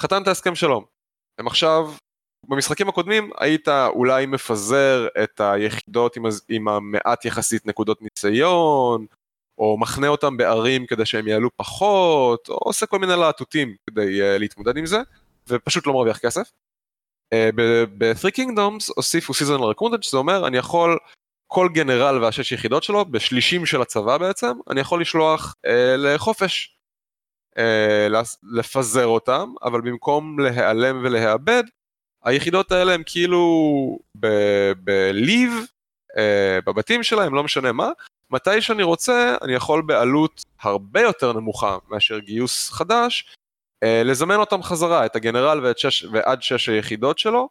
[0.00, 0.84] חתמת הסכם שלום.
[1.38, 1.92] הם עכשיו,
[2.48, 9.06] במשחקים הקודמים היית אולי מפזר את היחידות עם, עם המעט יחסית נקודות ניסיון,
[9.58, 14.38] או מחנה אותם בערים כדי שהם יעלו פחות, או עושה כל מיני להטוטים כדי uh,
[14.38, 14.98] להתמודד עם זה,
[15.48, 16.50] ופשוט לא מרוויח כסף.
[17.34, 17.36] Uh,
[17.98, 20.98] ב-3 Kingdoms הוסיפו סיזונל רקונדד, שזה אומר אני יכול,
[21.46, 26.70] כל גנרל והשש יחידות שלו, בשלישים של הצבא בעצם, אני יכול לשלוח uh, לחופש,
[28.42, 31.62] לפזר אותם, אבל במקום להיעלם ולהיאבד,
[32.24, 35.66] היחידות האלה הם כאילו ב-leave,
[36.12, 36.16] uh,
[36.66, 37.90] בבתים שלהם, לא משנה מה,
[38.30, 43.34] מתי שאני רוצה, אני יכול בעלות הרבה יותר נמוכה מאשר גיוס חדש,
[43.82, 47.48] אה, לזמן אותם חזרה, את הגנרל ואת שש, ועד שש היחידות שלו,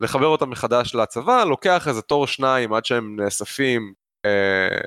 [0.00, 3.92] לחבר אותם מחדש לצבא, לוקח איזה תור שניים עד שהם נאספים
[4.24, 4.78] אה,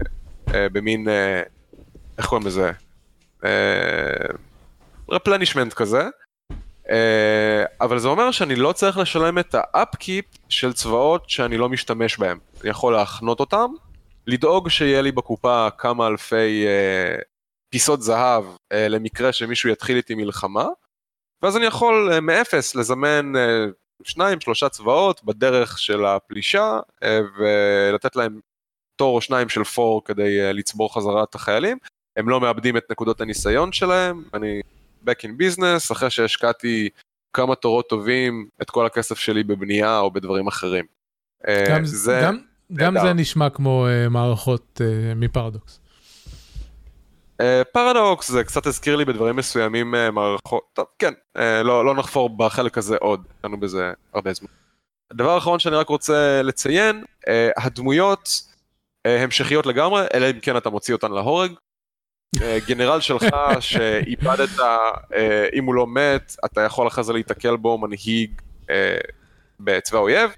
[0.53, 1.41] אה, במין, אה,
[2.17, 2.71] איך קוראים לזה?
[5.09, 6.03] רפלנישמנט אה, כזה.
[6.87, 6.89] Uh,
[7.81, 12.37] אבל זה אומר שאני לא צריך לשלם את האפקיפ של צבאות שאני לא משתמש בהם.
[12.61, 13.71] אני יכול להחנות אותם,
[14.27, 17.15] לדאוג שיהיה לי בקופה כמה אלפי אה,
[17.69, 20.65] פיסות זהב אה, למקרה שמישהו יתחיל איתי מלחמה,
[21.41, 23.65] ואז אני יכול אה, מאפס לזמן אה,
[24.03, 28.39] שניים, שלושה צבאות בדרך של הפלישה, אה, ולתת להם
[28.95, 31.77] תור או שניים של פור כדי אה, לצבור חזרה את החיילים.
[32.17, 34.61] הם לא מאבדים את נקודות הניסיון שלהם, אני
[35.09, 36.89] back in business, אחרי שהשקעתי
[37.33, 40.85] כמה תורות טובים, את כל הכסף שלי בבנייה או בדברים אחרים.
[41.47, 42.21] אה, גם, זה...
[42.23, 42.37] גם,
[42.73, 45.79] גם זה נשמע כמו uh, מערכות uh, מפרדוקס.
[47.41, 51.95] Uh, פרדוקס זה קצת הזכיר לי בדברים מסוימים uh, מערכות, טוב כן, uh, לא, לא
[51.95, 54.49] נחפור בחלק הזה עוד, לנו בזה הרבה זמן.
[55.11, 60.69] הדבר האחרון שאני רק רוצה לציין, uh, הדמויות uh, המשכיות לגמרי, אלא אם כן אתה
[60.69, 61.51] מוציא אותן להורג.
[62.35, 63.25] Uh, גנרל שלך
[63.59, 64.63] שאיבדת, uh,
[65.53, 68.69] אם הוא לא מת, אתה יכול אחרי זה להיתקל בו מנהיג uh,
[69.59, 70.31] בצבא אויב.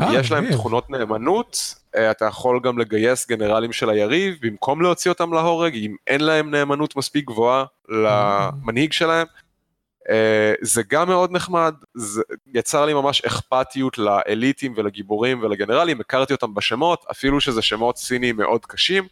[0.00, 5.10] אה, יש להם תכונות נאמנות, אה, אתה יכול גם לגייס גנרלים של היריב במקום להוציא
[5.10, 9.26] אותם להורג, אם אין להם נאמנות מספיק גבוהה למנהיג שלהם.
[10.10, 12.22] אה, זה גם מאוד נחמד, זה
[12.54, 18.66] יצר לי ממש אכפתיות לאליטים ולגיבורים ולגנרלים, הכרתי אותם בשמות, אפילו שזה שמות סינים מאוד
[18.66, 19.04] קשים,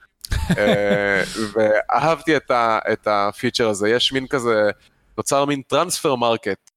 [1.52, 4.70] ואהבתי את, ה, את הפיצ'ר הזה, יש מין כזה,
[5.18, 6.70] נוצר מין transfer market,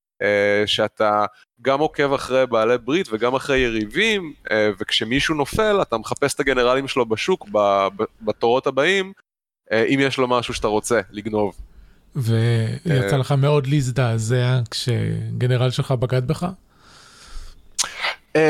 [0.65, 1.25] שאתה
[1.61, 6.87] גם עוקב אחרי בעלי ברית וגם אחרי יריבים, אה, וכשמישהו נופל אתה מחפש את הגנרלים
[6.87, 7.49] שלו בשוק
[8.21, 9.13] בתורות הבאים,
[9.71, 11.55] אה, אם יש לו משהו שאתה רוצה לגנוב.
[12.15, 16.45] ויצא אה, לך מאוד להזדעזע כשגנרל שלך בגד בך?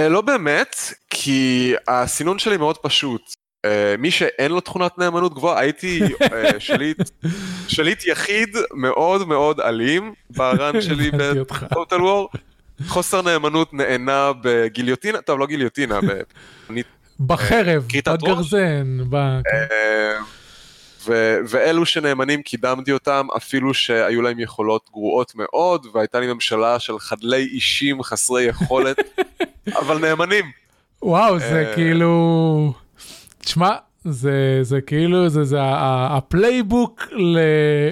[0.09, 0.75] לא באמת,
[1.09, 3.36] כי הסינון שלי מאוד פשוט.
[3.97, 5.99] מי שאין לו תכונת נאמנות גבוהה, הייתי
[6.59, 7.09] שליט,
[7.67, 12.29] שליט יחיד מאוד מאוד אלים ברן שלי בטוטל וור.
[12.87, 15.99] חוסר נאמנות נענה בגיליוטינה, טוב לא גיליוטינה,
[17.19, 20.17] בחרב, בגרזן, אה,
[21.49, 27.47] ואלו שנאמנים קידמתי אותם אפילו שהיו להם יכולות גרועות מאוד והייתה לי ממשלה של חדלי
[27.51, 28.97] אישים חסרי יכולת
[29.79, 30.45] אבל נאמנים.
[31.01, 32.73] וואו זה אה, כאילו,
[33.47, 33.71] תשמע
[34.03, 37.07] זה זה כאילו זה זה ה playbook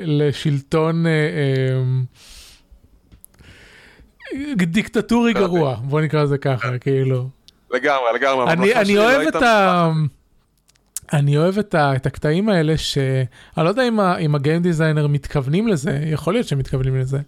[0.03, 1.05] לשלטון.
[1.07, 1.11] אה,
[4.55, 7.29] דיקטטורי גרוע, בוא נקרא לזה ככה, כאילו.
[7.71, 8.53] לגמרי, לגמרי.
[8.53, 9.89] אני, אני אוהב את ה...
[11.13, 13.25] אני אוהב את, ה, את הקטעים האלה שאני
[13.57, 17.19] לא יודע אם, ה, אם ה game designer מתכוונים לזה, יכול להיות שהם מתכוונים לזה,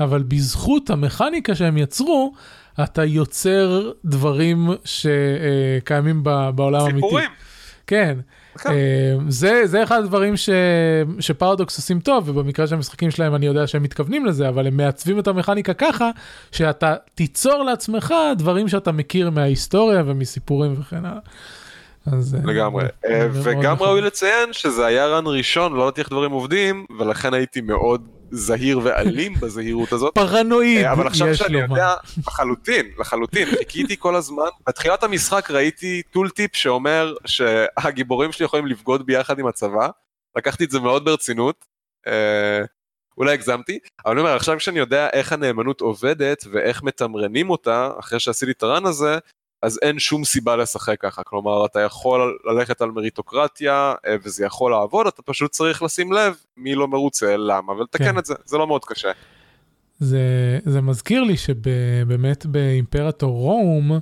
[0.00, 2.32] אבל בזכות המכניקה שהם יצרו,
[2.84, 6.22] אתה יוצר דברים שקיימים
[6.54, 6.96] בעולם האמיתי.
[6.96, 7.30] סיפורים.
[7.86, 8.18] כן.
[8.58, 8.70] כן.
[8.70, 10.50] אה, זה, זה אחד הדברים ש,
[11.20, 15.18] שפרדוקס עושים טוב, ובמקרה של המשחקים שלהם אני יודע שהם מתכוונים לזה, אבל הם מעצבים
[15.18, 16.10] את המכניקה ככה,
[16.52, 21.20] שאתה תיצור לעצמך דברים שאתה מכיר מההיסטוריה ומסיפורים וכן הלאה.
[22.12, 22.84] אז, אה, לגמרי.
[22.84, 23.88] אה, וגם נכון.
[23.88, 28.80] ראוי לציין שזה היה רן ראשון, לא לדעתי איך דברים עובדים, ולכן הייתי מאוד זהיר
[28.84, 30.14] ואלים בזהירות הזאת.
[30.14, 31.58] פרנואיד, אה, אבל עכשיו שאני.
[31.58, 31.94] יודע,
[32.26, 39.06] לחלוטין, לחלוטין, חיכיתי כל הזמן, בתחילת המשחק ראיתי טול טיפ שאומר שהגיבורים שלי יכולים לבגוד
[39.06, 39.88] ביחד עם הצבא,
[40.36, 41.64] לקחתי את זה מאוד ברצינות,
[42.06, 42.62] אה,
[43.18, 48.20] אולי הגזמתי, אבל אני אומר, עכשיו כשאני יודע איך הנאמנות עובדת ואיך מתמרנים אותה, אחרי
[48.20, 49.18] שעשיתי את הרן הזה,
[49.62, 54.70] אז אין שום סיבה לשחק ככה, כלומר אתה יכול ללכת על מריטוקרטיה אה, וזה יכול
[54.70, 58.18] לעבוד, אתה פשוט צריך לשים לב מי לא מרוצה, למה, ולתקן כן.
[58.18, 59.10] את זה, זה לא מאוד קשה.
[59.98, 63.92] זה, זה מזכיר לי שבאמת באימפרטור רום,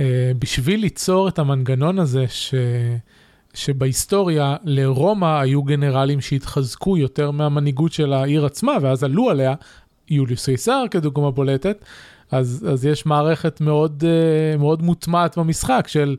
[0.00, 2.54] אה, בשביל ליצור את המנגנון הזה ש,
[3.54, 9.54] שבהיסטוריה לרומא היו גנרלים שהתחזקו יותר מהמנהיגות של העיר עצמה, ואז עלו עליה,
[10.10, 11.84] יוליוס קיסר כדוגמה בולטת,
[12.32, 16.16] אז, אז יש מערכת מאוד, אה, מאוד מוטמעת במשחק של...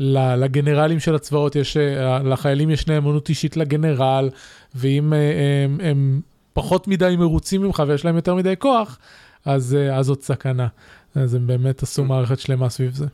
[0.00, 4.30] לגנרלים של הצבאות יש, אה, לחיילים יש נאמנות אישית לגנרל,
[4.74, 5.18] ואם אה,
[5.64, 6.20] הם, הם
[6.52, 8.98] פחות מדי מרוצים ממך ויש להם יותר מדי כוח,
[9.44, 10.66] אז, אז זאת סכנה.
[11.14, 13.06] אז הם באמת עשו מערכת שלמה סביב זה.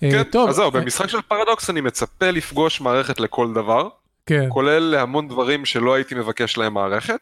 [0.00, 3.88] כן, טוב, אז זהו, במשחק של פרדוקס אני מצפה לפגוש מערכת לכל דבר,
[4.26, 7.18] כן, כולל להמון דברים שלא הייתי מבקש להם מערכת.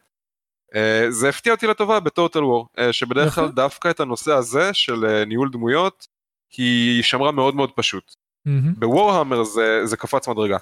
[0.74, 3.40] אה, זה הפתיע אותי לטובה בטוטל וור, שבדרך יפה.
[3.40, 6.06] כלל דווקא את הנושא הזה של אה, ניהול דמויות,
[6.56, 8.14] היא שמרה מאוד מאוד פשוט.
[8.78, 10.56] בוורהמר זה, זה קפץ מדרגה.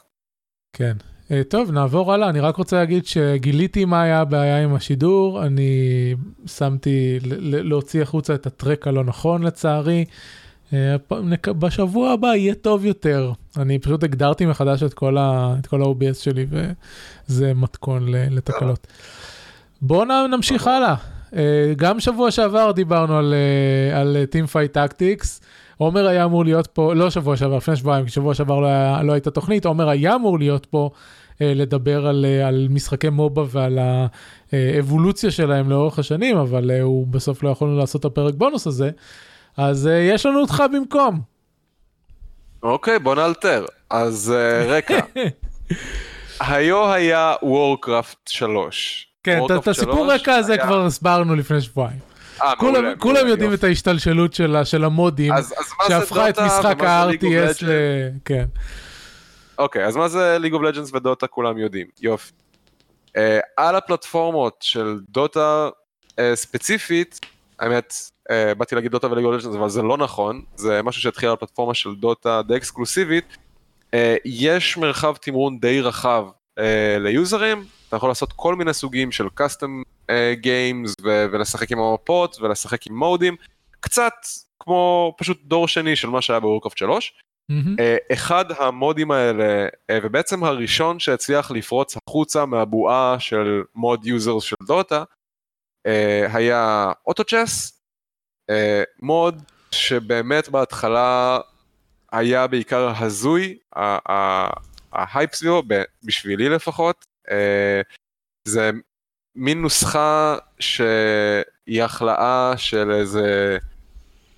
[0.72, 0.96] כן.
[1.30, 2.28] אה, טוב, נעבור הלאה.
[2.28, 5.46] אני רק רוצה להגיד שגיליתי מה היה הבעיה עם השידור.
[5.46, 6.14] אני
[6.46, 10.04] שמתי להוציא החוצה את הטרק הלא נכון לצערי.
[10.72, 10.96] אה,
[11.58, 13.32] בשבוע הבא יהיה טוב יותר.
[13.56, 18.86] אני פשוט הגדרתי מחדש את כל, ה-OBS שלי וזה מתכון לתקלות.
[19.82, 20.94] בואו נמשיך הלאה.
[21.36, 25.44] אה, גם שבוע שעבר דיברנו על, אה, על Team Fight Tactics.
[25.76, 29.02] עומר היה אמור להיות פה, לא שבוע שעבר, לפני שבועיים, כי שבוע שעבר לא, היה,
[29.02, 30.90] לא הייתה תוכנית, עומר היה אמור להיות פה
[31.42, 33.78] אה, לדבר על, אה, על משחקי מובה ועל
[34.52, 38.90] האבולוציה שלהם לאורך השנים, אבל אה, הוא בסוף לא יכולנו לעשות את הפרק בונוס הזה,
[39.56, 41.20] אז אה, יש לנו אותך במקום.
[42.62, 43.64] אוקיי, בוא נאלתר.
[43.90, 44.98] אז אה, רקע.
[46.50, 49.07] היו היה וורקראפט 3.
[49.28, 51.98] כן, את- הסיפור רקע הזה כבר הסברנו לפני שבועיים.
[52.42, 56.82] אה, כולם, כולם יודעים את ההשתלשלות של, ה- של המודים, אז, אז שהפכה את משחק
[56.82, 57.70] ה-RTS ל...
[58.24, 58.44] כן.
[59.58, 62.32] אוקיי, אז מה זה League of Legends ו Dota כולם יודעים, יופי.
[63.08, 63.10] Uh,
[63.56, 65.68] על הפלטפורמות של דוטה
[66.10, 67.20] uh, ספציפית,
[67.58, 67.92] האמת,
[68.28, 71.28] uh, באתי להגיד Dota ו League of Legends, אבל זה לא נכון, זה משהו שהתחיל
[71.28, 73.36] על הפלטפורמה של דוטה די אקסקלוסיבית.
[73.86, 76.24] Uh, יש מרחב תמרון די רחב
[76.58, 76.62] אה,
[77.00, 79.82] ליוזרים, אתה יכול לעשות כל מיני סוגים של custom
[80.32, 83.36] games ולשחק עם המפות ולשחק עם מודים,
[83.80, 84.12] קצת
[84.60, 87.12] כמו פשוט דור שני של מה שהיה ב Warcraft 3.
[87.48, 87.76] מהמם.
[87.80, 94.56] אה, אחד המודים האלה, אה, ובעצם הראשון שהצליח לפרוץ החוצה מהבועה של מוד user של
[94.62, 95.04] Dota,
[95.86, 97.82] אה, היה Auto Chess,
[98.50, 101.38] אה, מוד שבאמת בהתחלה
[102.12, 103.58] היה בעיקר הזוי,
[104.92, 105.62] ההייפ סביבו,
[106.02, 107.04] בשבילי לפחות,
[108.44, 108.70] זה
[109.34, 113.58] מין נוסחה שהיא הכלאה של איזה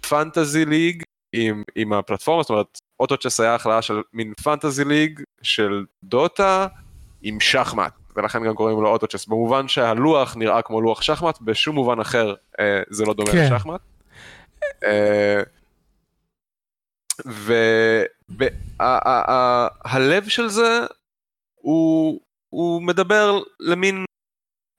[0.09, 5.21] fantasy league עם, עם הפלטפורמה, זאת אומרת Auto Chess היה הכלאה של מין fantasy league
[5.43, 6.67] של Dota
[7.23, 11.75] עם שחמט, ולכן גם קוראים לו Auto Chess, במובן שהלוח נראה כמו לוח שחמט, בשום
[11.75, 13.53] מובן אחר אה, זה לא דומה כן.
[13.53, 13.81] לשחמט.
[14.85, 15.43] אה,
[19.85, 20.81] והלב של זה
[21.55, 22.21] הוא,
[22.55, 24.05] הוא מדבר למין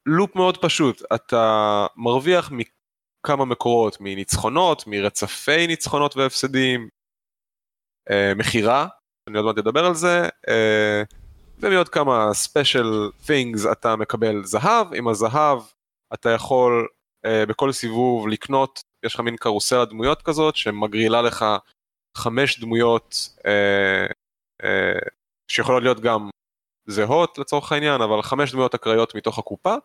[0.05, 6.89] לופ מאוד פשוט, אתה מרוויח מכמה מקורות, מניצחונות, מרצפי ניצחונות והפסדים,
[8.11, 8.87] אה, מכירה,
[9.29, 11.03] אני עוד מעט אדבר על זה, אה,
[11.59, 15.61] ומעוד כמה special things אתה מקבל זהב, עם הזהב
[16.13, 16.87] אתה יכול
[17.25, 21.45] אה, בכל סיבוב לקנות, יש לך מין קרוסלה דמויות כזאת שמגרילה לך
[22.17, 24.05] חמש דמויות אה,
[24.63, 24.99] אה,
[25.51, 26.29] שיכולות להיות גם
[26.85, 29.75] זהות לצורך העניין, אבל חמש דמויות אקראיות מתוך הקופה,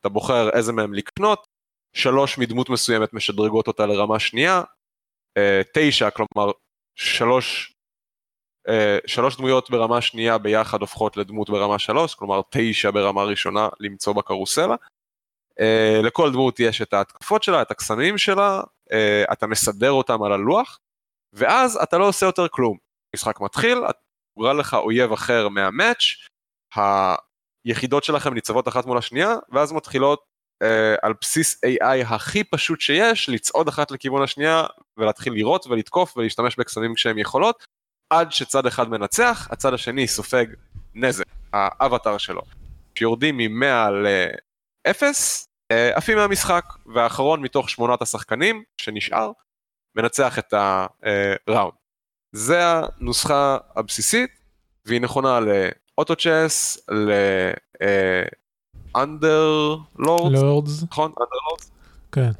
[0.00, 1.46] אתה בוחר איזה מהם לקנות,
[1.92, 4.62] שלוש מדמות מסוימת משדרגות אותה לרמה שנייה,
[5.36, 6.52] אה, תשע, כלומר
[6.94, 7.72] שלוש
[8.68, 14.12] אה, שלוש דמויות ברמה שנייה ביחד הופכות לדמות ברמה שלוש, כלומר תשע ברמה ראשונה למצוא
[14.12, 14.74] בקרוסלה.
[15.60, 18.60] אה, לכל דמות יש את ההתקפות שלה, את הקסמים שלה,
[19.32, 20.78] אתה מסדר אותם על הלוח,
[21.32, 22.76] ואז אתה לא עושה יותר כלום.
[23.14, 23.78] משחק מתחיל,
[24.34, 26.02] קורא לך אויב אחר מהמאץ',
[26.76, 30.24] היחידות שלכם ניצבות אחת מול השנייה, ואז מתחילות
[30.62, 34.64] אה, על בסיס AI הכי פשוט שיש, לצעוד אחת לכיוון השנייה,
[34.96, 37.64] ולהתחיל לירות ולתקוף ולהשתמש בקסמים כשהם יכולות,
[38.10, 40.46] עד שצד אחד מנצח, הצד השני סופג
[40.94, 42.42] נזק, האבטר שלו.
[42.94, 45.02] כשיורדים מ-100 ל-0,
[45.72, 49.32] אה, עפים מהמשחק, והאחרון מתוך שמונת השחקנים שנשאר,
[49.96, 50.54] מנצח את
[51.48, 51.72] ה round.
[52.32, 54.30] זה הנוסחה הבסיסית,
[54.86, 55.38] והיא נכונה
[55.98, 56.88] ל Auto Chess,
[58.94, 61.12] ל Underlords, נכון?
[61.20, 61.70] Underlords?
[62.12, 62.30] כן.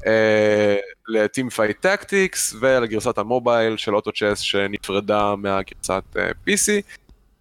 [1.07, 6.17] ל Teamfight Tactics ולגרסת המובייל של Auto Chess שנפרדה מהגרסת אה,
[6.47, 6.81] PC.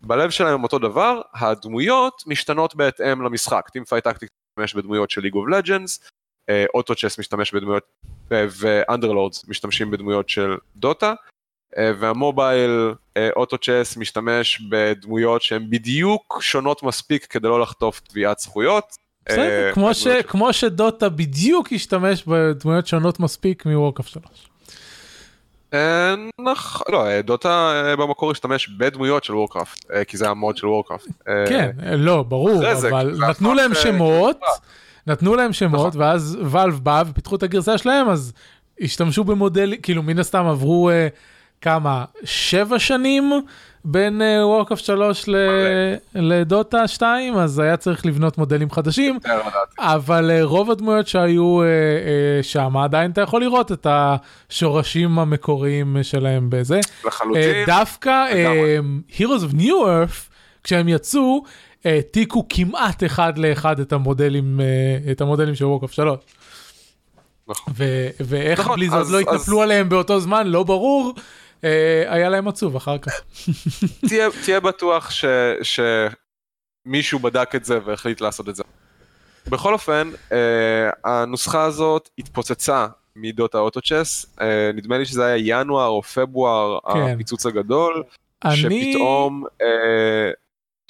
[0.03, 3.69] בלב שלהם הם אותו דבר, הדמויות משתנות בהתאם למשחק.
[3.73, 6.11] Teamfight Tactics משתמש בדמויות של League of Legends,
[6.75, 7.83] Auto Chess משתמש בדמויות,
[8.31, 11.15] ו Underlords משתמשים בדמויות של דוטה.
[11.79, 12.95] אה, והמובייל
[13.37, 18.85] Auto Chess משתמש בדמויות שהן בדיוק שונות מספיק כדי לא לחטוף תביעת זכויות.
[19.27, 24.25] בסדר, אה, כמו, ש, כמו שדוטה בדיוק השתמש בדמויות שונות מספיק מ Warcraft 3.
[25.75, 31.09] אה, נכון, לא, דוטה במקור השתמש בדמויות של וורקראפט, כי זה המוד של וורקראפט.
[31.49, 34.41] כן, לא, ברור, אבל נתנו להם שמות,
[35.07, 38.33] נתנו להם שמות, ואז ואלב בא ופיתחו את הגרסה שלהם, אז
[38.81, 40.91] השתמשו במודל, כאילו מן הסתם עברו
[41.63, 43.33] כמה, שבע שנים
[43.85, 45.25] בין וורקאפט 3
[46.15, 49.19] לדוטה 2, אז היה צריך לבנות מודלים חדשים,
[49.79, 55.97] אבל uh, רוב הדמויות שהיו uh, uh, שם, עדיין אתה יכול לראות את השורשים המקוריים
[56.03, 56.81] שלהם בזה.
[57.05, 57.65] לחלוטין.
[57.65, 60.31] Uh, דווקא uh, Heroes of New Earth,
[60.65, 61.45] כשהם יצאו,
[61.85, 66.19] העתיקו כמעט אחד לאחד את המודלים, uh, את המודלים של וורקאפט 3.
[67.49, 67.75] נכון.
[68.21, 69.63] ואיך נכון, בליזרד לא התנפלו.
[69.63, 71.13] עליהם באותו זמן, לא ברור.
[72.09, 73.13] היה להם עצוב אחר כך.
[74.09, 75.25] תהיה, תהיה בטוח ש,
[76.87, 78.63] שמישהו בדק את זה והחליט לעשות את זה.
[79.49, 86.03] בכל אופן, אה, הנוסחה הזאת התפוצצה מדוטה אוטו-צ'ס, אה, נדמה לי שזה היה ינואר או
[86.03, 86.99] פברואר, כן.
[86.99, 88.03] הפיצוץ הגדול,
[88.45, 88.57] אני...
[88.57, 90.31] שפתאום אה,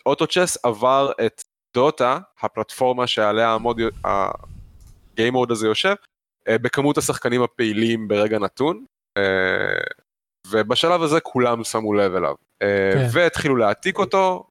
[0.06, 5.94] אוטו-צ'ס עבר את דוטה, הפלטפורמה שעליה המוד, הגיימוד הזה יושב,
[6.48, 8.84] אה, בכמות השחקנים הפעילים ברגע נתון.
[9.16, 9.22] אה,
[10.52, 12.34] ובשלב הזה כולם שמו לב אליו.
[12.62, 13.06] אה, כן.
[13.12, 14.44] והתחילו להעתיק אותו,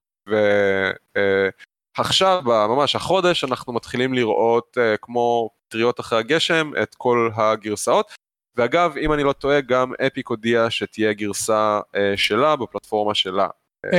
[1.98, 8.12] ועכשיו, ממש החודש, אנחנו מתחילים לראות אה, כמו טריות אחרי הגשם את כל הגרסאות.
[8.56, 13.48] ואגב, אם אני לא טועה, גם אפיק הודיע שתהיה גרסה אה, שלה בפלטפורמה שלה.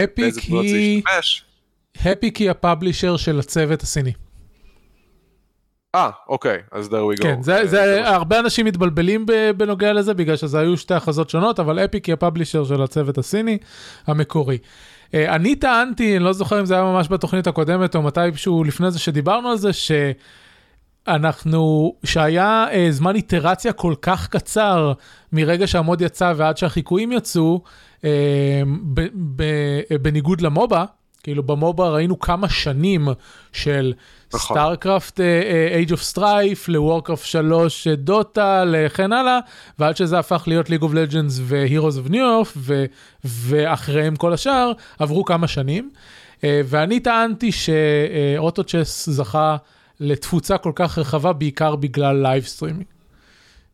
[0.05, 1.03] אפיק היא...
[2.13, 4.13] אפיק היא הפאבלישר של הצוות הסיני.
[5.95, 7.23] אה, אוקיי, אז there we go.
[7.23, 9.27] כן, זה, זה, הרבה אנשים מתבלבלים
[9.57, 13.59] בנוגע לזה, בגלל שזה היו שתי הכרזות שונות, אבל אפיק היא הפאבלישר של הצוות הסיני
[14.07, 14.59] המקורי.
[15.15, 18.99] אני טענתי, אני לא זוכר אם זה היה ממש בתוכנית הקודמת או מתישהו לפני זה
[18.99, 19.71] שדיברנו על זה,
[21.07, 24.93] שאנחנו, שהיה זמן איטרציה כל כך קצר
[25.33, 27.63] מרגע שהמוד יצא ועד שהחיקויים יצאו,
[30.03, 30.85] בניגוד למובה,
[31.23, 33.09] כאילו ב MOBA ראינו כמה שנים
[33.53, 33.93] של
[34.37, 35.21] StarCraft
[35.75, 39.39] Aeon of Strife, ל Warcraft 3 Dota, לכן הלאה,
[39.79, 42.49] ועד שזה הפך להיות League of Legends ו Heroes of Newerth,
[43.25, 45.91] ואחריהם כל השאר, עברו כמה שנים.
[46.39, 49.57] אה, ואני טענתי ש Auto Chess זכה
[50.01, 52.87] לתפוצה כל כך רחבה, בעיקר בגלל live streaming.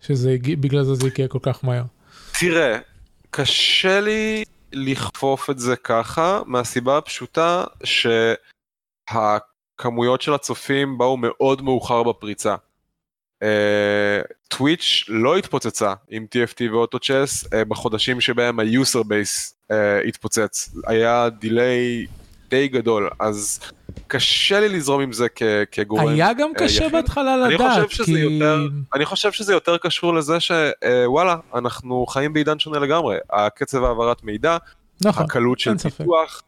[0.00, 1.84] שבגלל זה זה הגיע כל כך מהר.
[2.40, 2.78] תראה,
[3.30, 7.64] קשה לי לכפוף את זה ככה, מהסיבה הפשוטה
[9.78, 12.54] שהכמויות של הצופים באו מאוד מאוחר בפריצה.
[14.48, 19.52] טוויץ' uh, לא התפוצצה עם TFT ו Auto Chess אה, בחודשים שבהם ה- user base
[19.70, 19.74] אה,
[20.08, 20.74] התפוצץ.
[20.86, 22.06] היה דיליי
[22.48, 23.60] די גדול, אז
[24.06, 26.08] קשה לי לזרום עם זה כ- כגורם.
[26.08, 28.12] היה גם uh, קשה בהתחלה לדעת, כי...
[28.12, 28.60] יותר,
[28.94, 33.16] אני חושב שזה יותר קשור לזה שוואלה, uh, אנחנו חיים בעידן שונה לגמרי.
[33.30, 34.56] הקצב העברת מידע,
[35.04, 36.42] נכון, הקלות של פיתוח,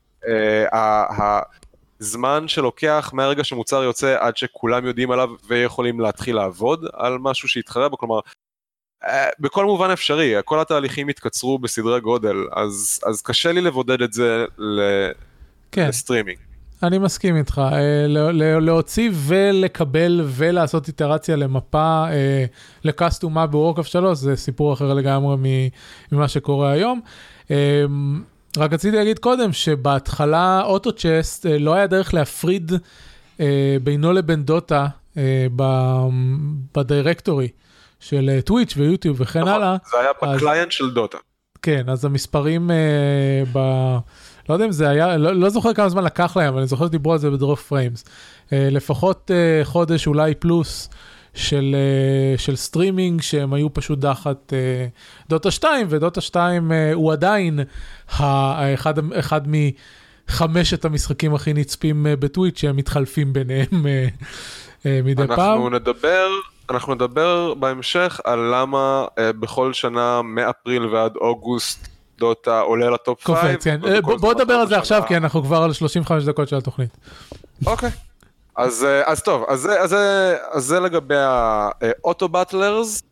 [2.01, 7.89] הזמן שלוקח מהרגע שמוצר יוצא עד שכולם יודעים עליו ויכולים להתחיל לעבוד על משהו שיתחרה
[7.89, 8.21] בו, כלומר,
[9.41, 14.45] בכל מובן אפשרי, כל התהליכים התקצרו בסדרי גודל, אז, אז קשה לי לבודד את זה
[14.59, 14.81] ל...
[15.73, 15.89] כן.
[15.89, 16.39] לסטרימינג.
[16.83, 17.63] אני מסכים איתך,
[18.61, 22.05] להוציא ולקבל ולעשות איטרציה למפה,
[22.85, 25.37] ל custom map ב Warcraft 3 זה סיפור אחר לגמרי
[26.13, 27.01] ממה שקורה היום.
[28.59, 32.73] רק רציתי להגיד קודם שבהתחלה אוטו צ'סט אה, לא היה דרך להפריד
[33.41, 33.47] אה,
[33.83, 34.87] בינו לבין דוטה
[35.17, 36.09] אה, ב-
[36.77, 37.49] ב directory
[38.01, 39.77] של אה, Twitch ו YouTube וכן נכון, הלאה.
[39.93, 41.19] זה היה אז- ב client של Dota.
[41.63, 42.77] כן, אז המספרים אה,
[43.53, 43.59] ב...
[44.49, 46.87] לא יודע אם זה היה, לא, לא זוכר כמה זמן לקח להם, אבל אני זוכר
[46.87, 48.05] שדיברו על זה ב Dropped Frames.
[48.53, 50.89] אה, לפחות אה, חודש אולי פלוס
[51.35, 54.87] של, אה, של סטרימינג שהם היו פשוט תחת אה,
[55.29, 57.61] Dota 2, ו Dota 2 אה, הוא עדיין
[58.09, 63.87] האחד, אחד מחמשת המשחקים הכי נצפים ב Twitch שהם מתחלפים ביניהם
[64.85, 65.39] מדי פעם.
[65.39, 66.29] אנחנו נדבר,
[66.71, 73.37] אנחנו נדבר בהמשך על למה בכל שנה מאפריל ועד אוגוסט דוטה עולה לטופ 5.
[73.37, 73.81] קופץ, כן.
[74.03, 76.97] בוא, בוא נדבר על זה עכשיו, כי אנחנו כבר על 35 דקות של התוכנית.
[77.67, 77.91] אוקיי.
[78.57, 79.97] אז, אה, אז טוב, אז אז
[80.51, 83.03] אז זה לגבי האוטו באטלרס.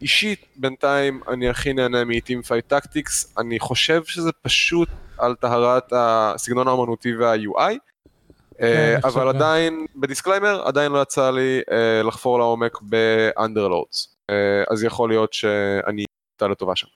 [0.00, 3.40] אישית, בינתיים אני הכי נהנה מ-Team Fight Tactics.
[3.40, 7.60] אני חושב שזה פשוט על טהרת הסגנון האמנותי וה-UI.
[7.60, 7.76] אה,
[8.60, 9.28] כן, אבל.
[9.28, 14.14] עדיין, ב disclaimer, עדיין לא יצא לי אה, לחפור לעומק ב Underlords.
[14.70, 16.04] אז יכול להיות שאני
[16.36, 16.86] אטעה לטובה שם.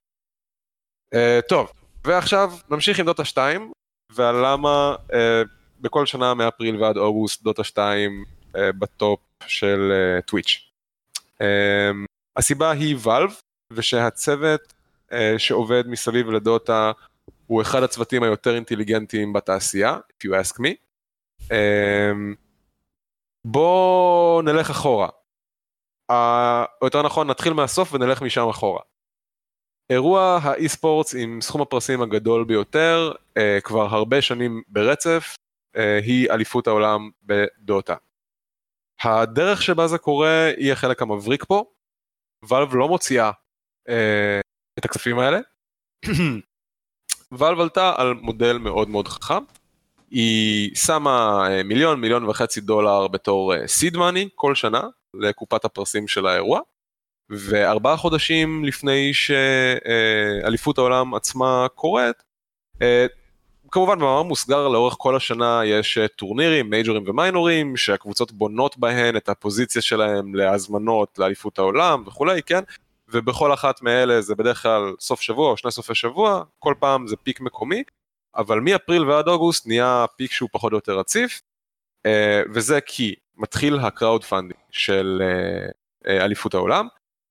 [1.14, 1.72] אה, טוב,
[2.05, 3.72] ועכשיו נמשיך עם דוטה 2,
[4.12, 5.43] ועל למה אה,
[5.83, 8.24] בכל שנה מאפריל ועד אוגוסט דוטה 2
[8.57, 10.70] אה, בטופ של אה, Twitch.
[11.41, 11.91] אה,
[12.37, 13.30] הסיבה היא Valve,
[13.72, 14.72] ושהצוות
[15.12, 16.93] אה, שעובד מסביב לדוטה
[17.47, 20.74] הוא אחד הצוותים היותר אינטליגנטיים בתעשייה, if you ask me.
[21.53, 22.12] אה,
[23.45, 25.09] בואו נלך אחורה.
[26.11, 28.80] אה, או יותר נכון נתחיל מהסוף ונלך משם אחורה.
[29.91, 33.12] אירוע האי ספורטס עם סכום הפרסים הגדול ביותר
[33.64, 35.37] כבר הרבה שנים ברצף
[36.03, 37.95] היא אליפות העולם בדוטה.
[39.03, 41.64] הדרך שבה זה קורה היא החלק המבריק פה.
[42.43, 43.31] ואלב לא מוציאה
[43.89, 44.41] אה,
[44.79, 45.39] את הכספים האלה.
[47.39, 49.45] ואלב עלתה על מודל מאוד מאוד חכם.
[50.11, 54.83] היא שמה אה, מיליון, מיליון וחצי דולר בתור סיד מאני כל שנה
[55.14, 56.61] לקופת הפרסים של האירוע.
[57.31, 62.23] וארבעה חודשים לפני שאליפות העולם עצמה קורית,
[62.83, 63.07] אה,
[63.73, 69.29] כמובן במאמר מוסגר לאורך כל השנה יש אה, טורנירים, מייג'ורים ומיינורים, שהקבוצות בונות בהן את
[69.29, 72.61] הפוזיציה שלהם להזמנות לאליפות העולם וכולי, כן?
[73.09, 77.16] ובכל אחת מאלה זה בדרך כלל סוף שבוע או שני סופי שבוע, כל פעם זה
[77.16, 77.83] peak מקומי,
[78.37, 81.43] אבל מאפריל ועד אוגוסט נהיה peak שהוא פחות או יותר רציף,
[82.07, 85.23] אה, וזה כי מתחיל ה crowdfunding של
[86.07, 86.89] אה, אליפות העולם,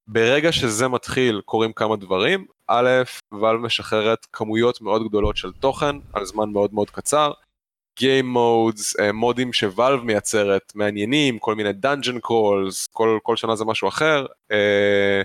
[0.08, 2.90] ברגע שזה מתחיל קורים כמה דברים, א',
[3.32, 7.32] Valve משחררת כמויות מאוד גדולות של תוכן על זמן מאוד מאוד קצר,
[8.00, 13.56] Game modes, אה, מודים ש Valve מייצרת, מעניינים, כל מיני dungeon crawls, כל, כל שנה
[13.56, 15.22] זה משהו אחר, אה,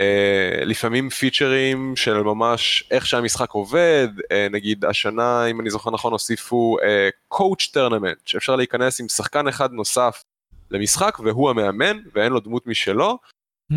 [0.00, 6.12] אה, לפעמים פיצ'רים של ממש איך שהמשחק עובד, אה, נגיד השנה אם אני זוכר נכון
[6.12, 10.24] הוסיפו אה, coach tournament, שאפשר להיכנס עם שחקן אחד נוסף
[10.70, 13.18] למשחק והוא המאמן ואין לו דמות משלו,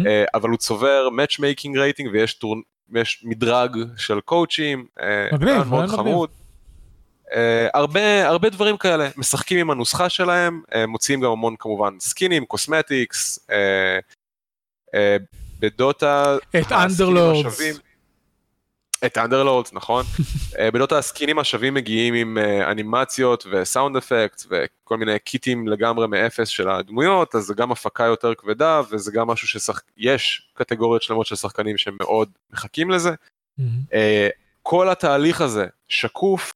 [0.04, 0.08] אמ.
[0.08, 2.56] אה, אבל הוא צובר matchmaking rating ויש טור...
[2.96, 6.30] יש מדרג של קואוצ'ים, אה, מגניב, מאוד חמוד.
[7.36, 12.46] אה, הרבה הרבה דברים כאלה משחקים עם הנוסחה שלהם אה, מוציאים גם המון כמובן סקינים
[12.46, 14.00] קוסמטיקס אה,
[14.96, 15.18] אה,
[15.60, 16.72] בדוטה את.
[17.46, 17.76] השווים-
[19.06, 20.06] את Underlords נכון
[20.60, 22.38] אה, בדוטה הסקינים השווים מגיעים עם
[22.72, 28.04] אנימציות ו sound effect וכל מיני קיטים לגמרי מאפס של הדמויות אז זה גם הפקה
[28.04, 33.12] יותר כבדה וזה גם משהו שיש קטגוריות שלמות של שחקנים שמאוד מחכים לזה.
[33.94, 34.30] אה,
[34.62, 36.52] כל התהליך הזה שקוף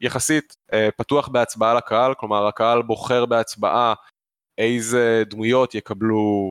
[0.00, 3.94] יחסית אה, פתוח בהצבעה לקהל, כלומר הקהל בוחר בהצבעה
[4.58, 6.48] איזה דמויות יקבלו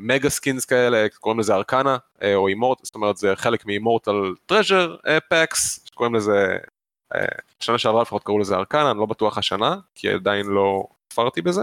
[0.00, 4.34] mega skins כאלה, קוראים לזה Arcana אה, או Immort, זאת אומרת זה חלק מ Immortal
[4.46, 4.96] Treasure
[5.28, 6.56] packs, קוראים לזה,
[7.14, 7.24] אה,
[7.60, 11.62] שנה שעברה לפחות קראו לזה Arcana, אני לא בטוח השנה, כי עדיין לא ספרתי בזה.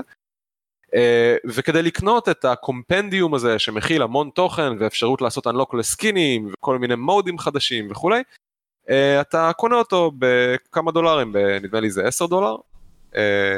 [0.95, 6.79] אה, וכדי לקנות את ה compendium הזה שמכיל המון תוכן ואפשרות לעשות unlock לסקינים וכל
[6.79, 8.23] מיני מודים חדשים וכולי,
[8.89, 12.55] אה, אתה קונה אותו בכמה דולרים, נדמה לי זה 10 דולר,
[13.15, 13.57] אה,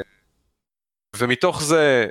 [1.18, 2.08] ומתוך זה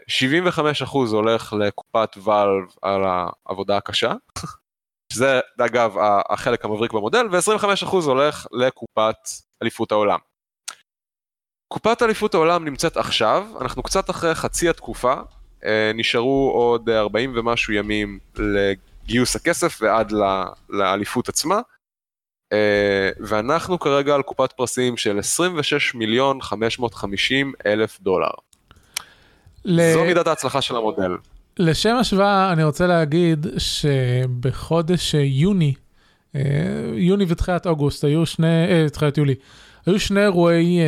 [0.84, 4.12] 75% הולך לקופת ואלב על העבודה הקשה,
[5.12, 5.96] שזה אגב
[6.28, 9.16] החלק המבריק במודל, ו-25% הולך לקופת
[9.62, 10.18] אליפות העולם.
[11.72, 15.14] קופת אליפות העולם נמצאת עכשיו, אנחנו קצת אחרי חצי התקופה,
[15.64, 20.12] אה, נשארו עוד 40 ומשהו ימים לגיוס הכסף ועד
[20.68, 21.60] לאליפות עצמה.
[22.52, 28.30] אה, ואנחנו כרגע על קופת פרסים של 26 מיליון 550 אלף דולר.
[29.66, 31.16] ל- זו מידת ההצלחה של המודל.
[31.58, 35.74] לשם השוואה, אני רוצה להגיד שבחודש אה, יוני
[36.36, 36.40] אה,
[36.94, 39.34] יוני ותחילת אוגוסט היו שני, אה, תחילת יולי,
[39.86, 40.78] היו שני אירועי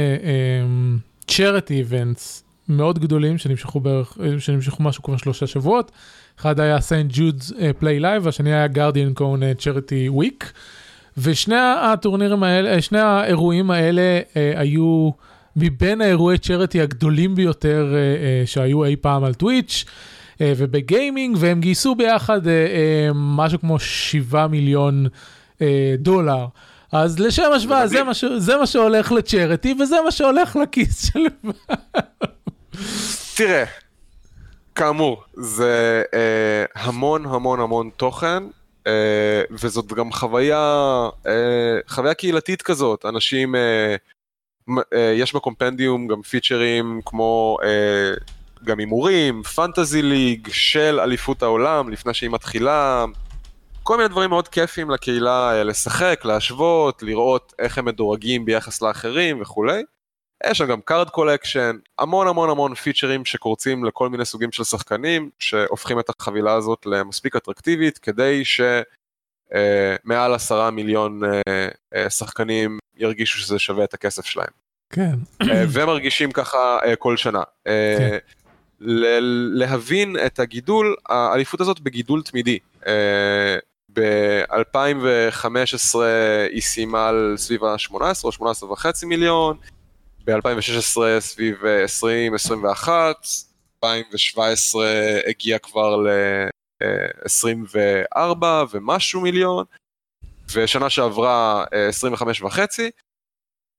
[1.26, 5.92] צ'ריטי uh, איבנטס מאוד גדולים שנמשכו בערך, שנמשכו משהו כמו שלושה שבועות.
[6.40, 10.52] אחד היה סיינט ג'ודס Play Live, והשני היה GuardianCon charity week.
[11.18, 15.10] ושני הטורנירים האלה, שני האירועים האלה אה, היו
[15.60, 19.84] מבין האירועי charity הגדולים ביותר אה, שהיו אי פעם על Twitch.
[20.38, 22.50] אה, ובגיימינג, והם גייסו ביחד אה, אה,
[23.14, 25.06] משהו כמו 7 מיליון
[25.56, 25.60] אה,
[25.98, 26.46] דולר.
[26.92, 31.26] אז לשם השוואה, זה, זה, זה מה שהולך ל charity, וזה מה שהולך לכיס של...
[33.36, 33.64] תראה,
[34.74, 38.42] כאמור, זה אה, המון המון המון תוכן,
[38.86, 40.58] אה, וזאת גם חוויה,
[41.26, 43.96] אה, חוויה קהילתית כזאת, אנשים, אה,
[45.16, 48.14] יש בקומפנדיום גם פיצ'רים כמו אה,
[48.64, 53.04] גם הימורים, פנטזי ליג של אליפות העולם לפני שהיא מתחילה,
[53.82, 59.40] כל מיני דברים מאוד כיפים לקהילה אה, לשחק, להשוות, לראות איך הם מדורגים ביחס לאחרים
[59.40, 59.82] וכולי.
[60.46, 65.30] יש שם גם card collection, המון המון המון פיצ'רים שקורצים לכל מיני סוגים של שחקנים,
[65.38, 71.20] שהופכים את החבילה הזאת למספיק אטרקטיבית, כדי שמעל עשרה מיליון
[72.08, 74.50] שחקנים ירגישו שזה שווה את הכסף שלהם.
[74.90, 75.14] כן.
[75.42, 77.40] Uh, ומרגישים ככה uh, כל שנה.
[77.40, 77.68] Uh,
[77.98, 78.18] כן.
[78.80, 82.58] להבין את הגידול, האליפות הזאת בגידול תמידי.
[82.82, 82.86] Uh,
[83.92, 85.98] ב-2015
[86.50, 87.94] היא סיימה על סביב ה-18
[88.24, 89.56] או 18 וחצי מיליון,
[90.24, 91.62] ב-2016 סביב
[92.84, 92.88] 20-21,
[93.84, 94.86] 2017
[95.26, 99.64] הגיע כבר ל-24 ומשהו מיליון,
[100.52, 102.90] ושנה שעברה 25 וחצי.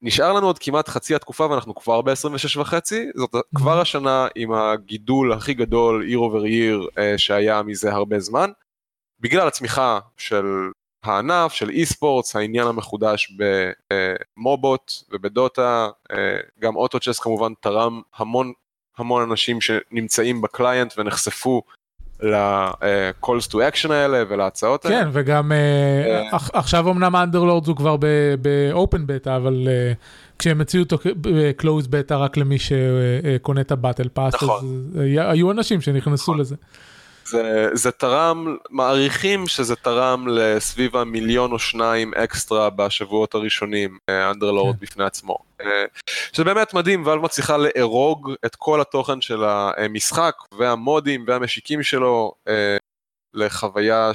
[0.02, 5.34] נשאר לנו עוד כמעט חצי התקופה ואנחנו כבר ב-26 וחצי, זאת כבר השנה עם הגידול
[5.34, 8.50] הכי גדול year over year שהיה מזה הרבה זמן.
[9.20, 10.46] בגלל הצמיחה של
[11.04, 13.34] הענף, של e-sports, העניין המחודש
[14.38, 15.90] במובות וב Dota,
[16.60, 18.54] גם Auto Chess כמובן תרם המון
[18.98, 21.62] המון אנשים שנמצאים ב client ונחשפו
[22.22, 25.04] ל-calls to action האלה ולהצעות האלה.
[25.04, 25.52] כן, וגם
[26.32, 27.96] עכשיו אמנם Underlords הוא כבר
[28.42, 29.68] ב-open beta, אבל
[30.40, 34.92] כשהם הציעו אותו ב-close beta רק למי שקונה את ה battle pass, נכון.
[35.18, 36.56] היו אנשים שנכנסו לזה.
[37.30, 44.82] זה, זה תרם, מעריכים שזה תרם לסביב המיליון או שניים אקסטרה בשבועות הראשונים, אנדרלורד כן.
[44.82, 45.38] בפני עצמו.
[45.62, 45.86] אה,
[46.34, 52.78] שזה באמת מדהים, ואל מצליחה לארוג את כל התוכן של המשחק והמודים והמשיקים שלו אה,
[53.34, 54.12] לחוויה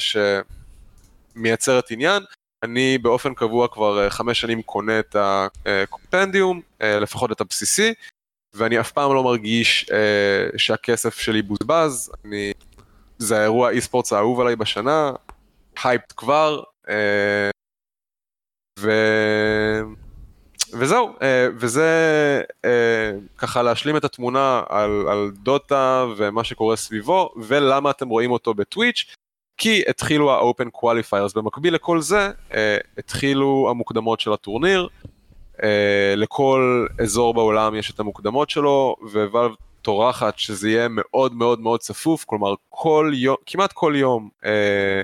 [1.35, 2.23] שמייצרת עניין.
[2.63, 7.95] אני באופן קבוע כבר אה, חמש שנים קונה את הקומפנדיום, לפחות את הבסיסי,
[8.55, 9.87] ואני אף פעם לא מרגיש
[10.57, 12.53] שהכסף שלי בוזבז, אני
[13.19, 15.13] זה האירוע e-sports האהוב עליי בשנה,
[15.85, 17.51] hyped כבר, אה,
[18.79, 18.91] ו...
[20.79, 21.89] וזהו, אה, וזה
[22.65, 28.55] אה, ככה להשלים את התמונה על, על דוטה ומה שקורה סביבו, ולמה אתם רואים אותו
[28.55, 29.15] ב Twitch,
[29.57, 32.31] כי התחילו ה-open qualifiers, במקביל לכל זה,
[32.99, 34.89] התחילו המוקדמות של הטורניר,
[36.17, 38.97] לכל אזור בעולם יש את המוקדמות שלו,
[39.33, 39.53] וואלב
[39.85, 45.03] טורחת שזה יהיה מאוד מאוד מאוד צפוף, כלומר כל יום, כמעט כל יום אה,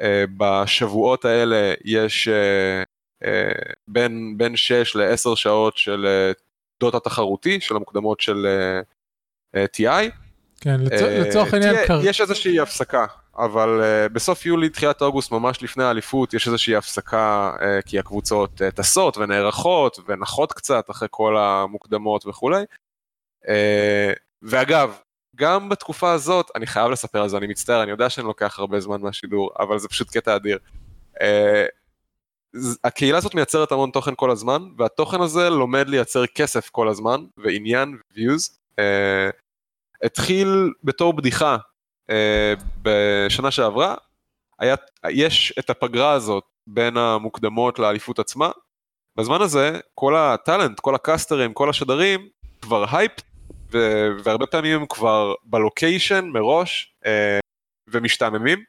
[0.00, 2.82] אה, בשבועות האלה יש אה,
[3.24, 6.32] אה, בין, בין 6 ל-10 שעות של אה,
[6.80, 8.46] דוטה תחרותי, של המוקדמות של
[9.54, 10.10] אה, TI.
[10.60, 11.76] כן, אה, לצורך העניין...
[11.86, 12.00] קר...
[12.04, 17.52] יש איזושהי הפסקה, אבל uh, בסוף יולי, תחילת אוגוסט, ממש לפני האליפות, יש איזושהי הפסקה,
[17.58, 22.64] uh, כי הקבוצות uh, טסות ונערכות ונחות קצת אחרי כל המוקדמות וכולי.
[23.44, 23.48] Uh,
[24.42, 24.96] ואגב,
[25.36, 28.80] גם בתקופה הזאת, אני חייב לספר על זה, אני מצטער, אני יודע שאני לוקח הרבה
[28.80, 30.58] זמן מהשידור, אבל זה פשוט קטע אדיר.
[31.16, 31.20] Uh,
[32.84, 37.94] הקהילה הזאת מייצרת המון תוכן כל הזמן, והתוכן הזה לומד לייצר כסף כל הזמן, ועניין
[37.94, 38.50] ו-views.
[38.70, 38.82] Uh,
[40.02, 41.56] התחיל בתור בדיחה
[42.82, 43.94] בשנה שעברה,
[44.58, 44.74] היה,
[45.10, 48.50] יש את הפגרה הזאת בין המוקדמות לאליפות עצמה.
[49.16, 52.28] בזמן הזה, כל ה talent, כל הקאסטרים, כל השדרים,
[52.62, 53.31] כבר הייפ ו-
[54.24, 57.38] והרבה פעמים הם כבר ב location מראש אה,
[57.88, 58.64] ומשתעממים.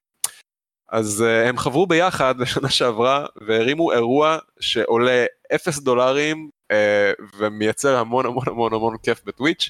[0.90, 5.26] אז אה, הם חברו ביחד לשנה שעברה והרימו אירוע שעולה
[5.56, 9.70] 0 דולרים אה, ומייצר המון המון המון המון כיף ב Twitch,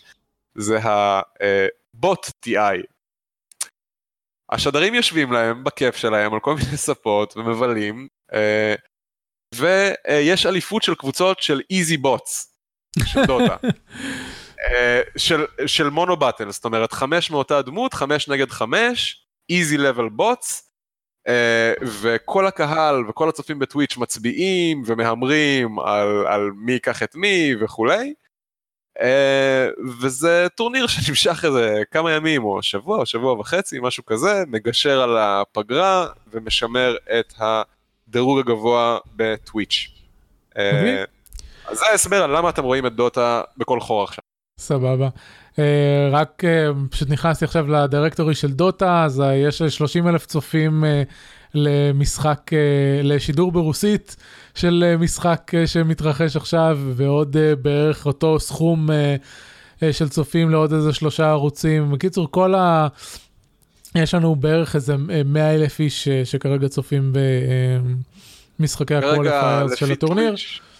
[0.56, 2.84] זה Hobo TI.
[4.52, 8.08] השדרים יושבים להם בכיף שלהם על כל מיני ספות ומבלים,
[9.56, 12.56] ויש אליפות של קבוצות של איזי בוטס,
[13.06, 13.56] של דוטה.
[14.64, 20.10] אה, של, של מונו באטל, זאת אומרת חמש מאותה דמות, חמש נגד חמש, איזי לבל
[20.10, 20.70] בוטס,
[22.02, 28.14] וכל הקהל וכל הצופים בטוויץ' מצביעים ומהמרים על, על מי ייקח את מי וכולי.
[29.02, 29.68] אה,
[30.02, 35.18] וזה טורניר שנמשך איזה כמה ימים או שבוע או שבוע וחצי משהו כזה מגשר על
[35.18, 39.88] הפגרה ומשמר את הדירוג הגבוה בטוויץ'.
[40.58, 41.04] אה,
[41.66, 44.33] אז זה ההסבר על למה אתם רואים את דוטה בכל חור עכשיו.
[44.64, 45.10] סבבה.
[45.54, 45.56] Uh,
[46.12, 50.88] רק uh, פשוט נכנסתי עכשיו לדירקטורי של דוטה, אז uh, יש 30 אלף צופים uh,
[51.54, 52.54] למשחק, uh,
[53.04, 54.16] לשידור ברוסית
[54.56, 58.94] של uh, משחק uh, שמתרחש עכשיו, ועוד uh, בערך אותו סכום uh,
[59.80, 61.92] uh, של צופים לעוד איזה שלושה ערוצים.
[61.92, 62.88] בקיצור, כל ה...
[63.96, 64.96] יש לנו בערך איזה
[65.26, 67.14] 100 אלף איש uh, שכרגע צופים
[68.60, 70.28] במשחקי ה qualifiers של הטורניר.
[70.28, 70.73] Twitch.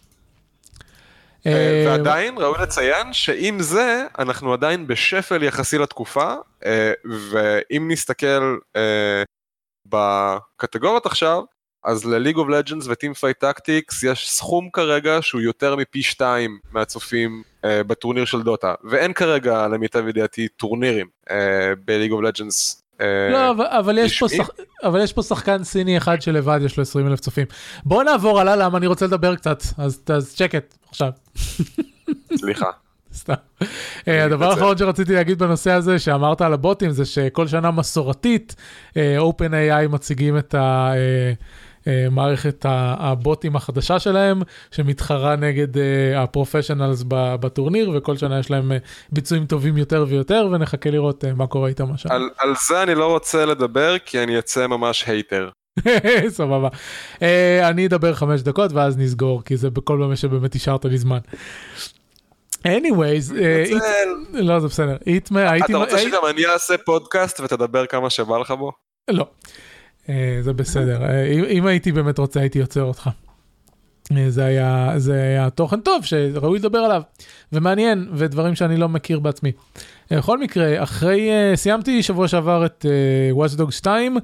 [1.48, 6.34] אה, ועדיין ראוי לציין שעם זה אנחנו עדיין בשפל יחסי לתקופה
[7.06, 8.58] ואם נסתכל
[9.86, 11.44] בקטגוריות עכשיו
[11.84, 16.60] אז ל League of Legends ו Teamfight Tactics יש סכום כרגע שהוא יותר מפי שתיים
[16.72, 21.08] מהצופים בטורניר של דוטה ואין כרגע למיטב ידיעתי טורנירים
[21.86, 24.50] ב League of Legends לא, אבל, יש פה שח...
[24.84, 27.46] אבל יש פה שחקן סיני אחד שלבד יש לו 20 אלף צופים.
[27.84, 31.10] בוא נעבור הלאה למה אני רוצה לדבר קצת, אז, אז שקט עכשיו.
[32.36, 32.70] סליחה.
[33.16, 33.34] סתם.
[34.08, 38.56] אה, הדבר האחרון שרציתי להגיד בנושא הזה שאמרת על הבוטים זה שכל שנה מסורתית
[38.98, 40.92] אה, OpenAI מציגים את ה...
[40.96, 41.34] אה,
[42.12, 45.68] מערכת הבוטים החדשה שלהם, שמתחרה נגד
[46.18, 48.72] הפרופשיונלס בטורניר, וכל שנה יש להם
[49.12, 52.14] ביצועים טובים יותר ויותר, ונחכה לראות מה קורה איתם השנה.
[52.14, 55.50] על, על זה אני לא רוצה לדבר, כי אני אצא ממש הייטר.
[56.30, 56.70] סבבה.
[57.62, 61.20] אני אדבר חמש דקות ואז נסגור, כי זה בכל פעם שבאמת השארת לי זמן.
[62.68, 63.34] anyways,
[64.34, 64.96] לא זה בסדר,
[65.66, 68.72] אתה רוצה שגם אני אעשה פודקאסט ותדבר כמה שבא לך בו?
[69.10, 69.28] לא,
[70.42, 71.02] זה בסדר,
[71.50, 73.10] אם הייתי באמת רוצה הייתי יוצר אותך.
[74.28, 77.02] זה היה, זה היה תוכן טוב שראוי לדבר עליו,
[77.54, 79.52] ומעניין, ודברים שאני לא מכיר בעצמי.
[80.12, 82.86] בכל מקרה, אחרי, סיימתי שבוע שעבר את
[83.34, 84.18] Watch Dogs 2,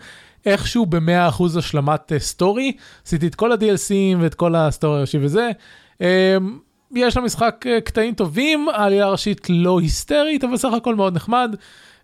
[0.45, 2.71] איכשהו ב-100% השלמת story,
[3.05, 5.49] עשיתי את כל ה-DLCים ואת כל ה story הראשי וזה.
[6.95, 11.55] יש למשחק אה, קטעים טובים, העלילה הראשית לא היסטרית, אבל סך הכל מאוד נחמד.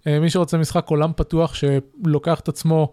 [0.08, 2.92] אה, מי שרוצה משחק עולם פתוח שלוקח את עצמו,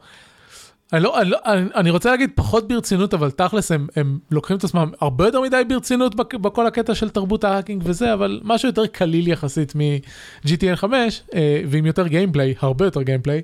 [0.92, 1.38] אני, לא, אני, לא,
[1.74, 5.62] אני, רוצה להגיד פחות ברצינות, אבל תכלס הם, הם לוקחים את עצמם הרבה יותר מדי
[5.68, 10.76] ברצינות בכל הקטע של תרבות ה hacking וזה, אבל משהו יותר קליל יחסית מ- GTA
[10.76, 13.42] 5, אה, ועם יותר gameplay, הרבה יותר gameplay,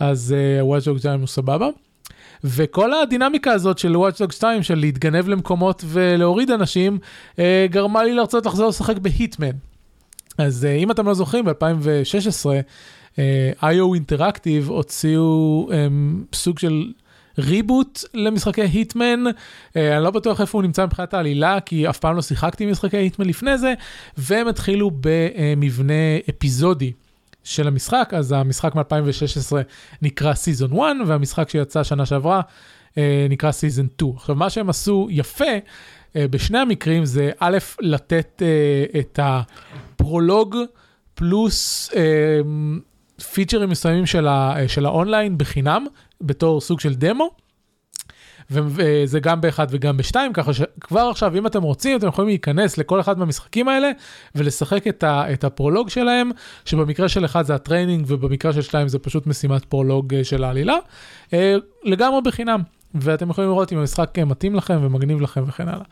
[0.00, 1.68] אז Watch Dogs 2 הוא סבבה.
[2.44, 6.98] וכל הדינמיקה הזאת של Watch Dogs 2 של להתגנב למקומות ולהוריד אנשים
[7.38, 9.56] אה, גרמה לי לרצות לחזור לשחק ב Hitman.
[10.38, 12.46] אז אה, אם אתם לא זוכרים ב-2016
[13.18, 15.86] אה, IO Interactive הוציאו אה,
[16.32, 16.92] סוג של
[17.38, 19.24] ריבוט למשחקי היטמן,
[19.76, 22.96] אה, אני לא בטוח איפה הוא נמצא מבחינת העלילה, כי אף פעם לא שיחקתי משחקי
[22.96, 23.74] היטמן לפני זה,
[24.16, 26.92] והם התחילו במבנה אפיזודי.
[27.44, 29.52] של המשחק, אז המשחק מ-2016
[30.02, 32.40] נקרא סיזון 1, והמשחק שיצא שנה שעברה
[32.98, 34.12] אה, נקרא סיזון 2.
[34.16, 35.44] עכשיו, מה שהם עשו יפה
[36.16, 40.56] אה, בשני המקרים זה א', לתת אה, את הפרולוג
[41.14, 42.02] פלוס אה,
[43.32, 45.86] פיצ'רים מסוימים של, ה, אה, של האונליין בחינם,
[46.20, 47.30] בתור סוג של דמו.
[48.50, 53.00] וזה גם באחד וגם בשתיים, ככה שכבר עכשיו, אם אתם רוצים, אתם יכולים להיכנס לכל
[53.00, 53.90] אחד מהמשחקים האלה
[54.34, 56.30] ולשחק את, ה, את הפרולוג שלהם,
[56.64, 60.44] שבמקרה של אחד זה ה training ובמקרה של שתיים זה פשוט משימת פרולוג אה, של
[60.44, 60.76] העלילה,
[61.32, 62.60] אה, לגמרי בחינם.
[62.94, 65.84] ואתם יכולים לראות אם המשחק מתאים לכם ומגניב לכם וכן הלאה.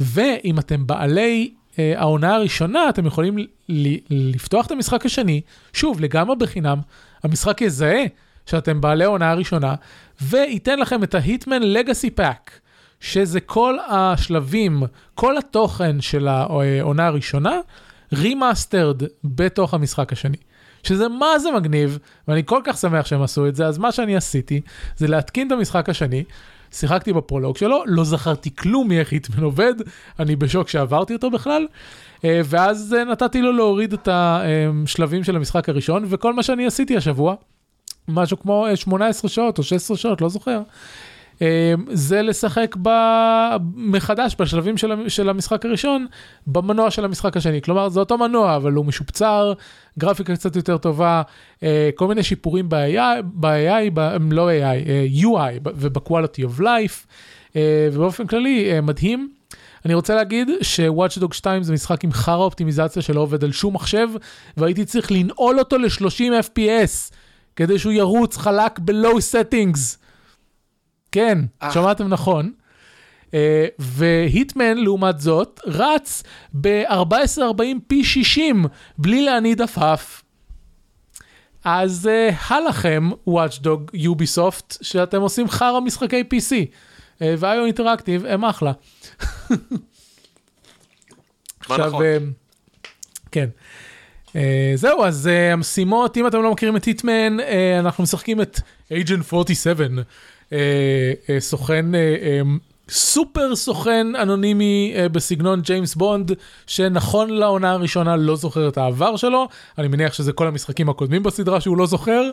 [0.00, 3.36] ואם אתם בעלי העונה הראשונה, אתם יכולים
[4.10, 5.40] לפתוח את המשחק השני,
[5.72, 6.78] שוב, לגמרי בחינם,
[7.22, 8.04] המשחק יזהה
[8.46, 9.74] שאתם בעלי העונה הראשונה,
[10.22, 12.60] וייתן לכם את ה Hitman Legacy Pack,
[13.00, 14.82] שזה כל השלבים,
[15.14, 17.58] כל התוכן של העונה הראשונה,
[18.12, 20.36] remastered בתוך המשחק השני.
[20.82, 21.98] שזה מה זה מגניב,
[22.28, 24.60] ואני כל כך שמח שהם עשו את זה, אז מה שאני עשיתי,
[24.96, 26.24] זה להתקין את המשחק השני,
[26.76, 29.74] שיחקתי בפרולוג שלו, לא זכרתי כלום מאיך היטמן עובד,
[30.18, 31.66] אני בשוק שעברתי אותו בכלל,
[32.24, 36.96] אה, ואז אה, נתתי לו להוריד את השלבים של המשחק הראשון, וכל מה שאני עשיתי
[36.96, 37.34] השבוע,
[38.08, 40.62] משהו כמו 18 אה, שעות או 16 שעות, לא זוכר.
[41.42, 42.88] אה, זה לשחק ב...
[43.76, 46.06] מחדש בשלבים של, של המשחק הראשון
[46.46, 47.62] במנוע של המשחק השני.
[47.62, 49.52] כלומר, זה אותו מנוע, אבל הוא משופצר,
[49.98, 51.22] גרפיקה קצת יותר טובה,
[51.62, 57.06] אה, כל מיני שיפורים ב-AI, ב-AI, ב- לא AI, UI וב-quality of life,
[57.92, 59.30] ובאופן כללי, מדהים.
[59.86, 63.74] אני רוצה להגיד ש-Watch Dog 2 זה משחק עם חרא אופטימיזציה שלא עובד על שום
[63.74, 64.08] מחשב,
[64.56, 67.14] והייתי צריך לנעול אותו ל-30 FPS.
[67.56, 70.05] כדי שהוא ירוץ חלק ב-low settings.
[71.16, 71.72] כן, אה.
[71.72, 72.52] שמעתם נכון.
[73.34, 76.22] אה, והיטמן לעומת זאת רץ
[76.60, 78.64] ב-1440 פי 60
[78.98, 80.22] בלי להניד עפעף.
[81.64, 86.54] אז אה, הלכם וואטשדוג יוביסופט שאתם עושים חרא משחקי PC.
[87.20, 88.72] ואיו אינטראקטיב הם אחלה.
[91.68, 92.04] מה נכון?
[92.04, 92.18] אה,
[93.32, 93.48] כן.
[94.74, 97.36] זהו, אז המשימות, אם אתם לא מכירים את היטמן,
[97.78, 98.60] אנחנו משחקים את
[98.92, 100.02] agent 47, אה, אה,
[101.38, 102.40] סוכן, אה, אה,
[102.88, 106.32] סופר סוכן אנונימי אה, בסגנון ג'יימס בונד,
[106.66, 111.60] שנכון לעונה הראשונה לא זוכר את העבר שלו, אני מניח שזה כל המשחקים הקודמים בסדרה
[111.60, 112.30] שהוא לא זוכר,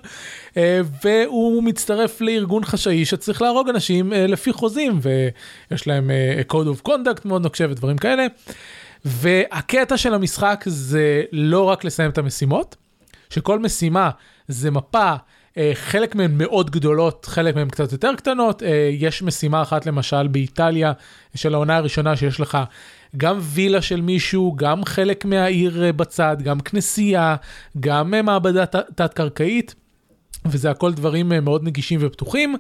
[0.58, 6.78] אה, והוא מצטרף לארגון חשאי שצריך להרוג אנשים אה, לפי חוזים, ויש להם אה, code
[6.78, 8.26] of conduct מאוד נוקשה ודברים כאלה.
[9.06, 12.76] והקטע של המשחק זה לא רק לסיים את המשימות,
[13.30, 14.10] שכל משימה
[14.48, 15.16] זה מפה, אה,
[15.74, 18.64] חלק מהן מאוד גדולות, חלק מהן קצת יותר קטנות.
[18.64, 20.92] אה, יש משימה אחת למשל באיטליה
[21.36, 22.58] של העונה הראשונה שיש לך
[23.18, 27.36] גם וילה של מישהו, גם חלק מהעיר אה, בצד, גם כנסייה,
[27.80, 29.76] גם אה, מעבדה תת-קרקעית,
[30.46, 32.56] וזה הכל דברים אה, מאוד נגישים ופתוחים.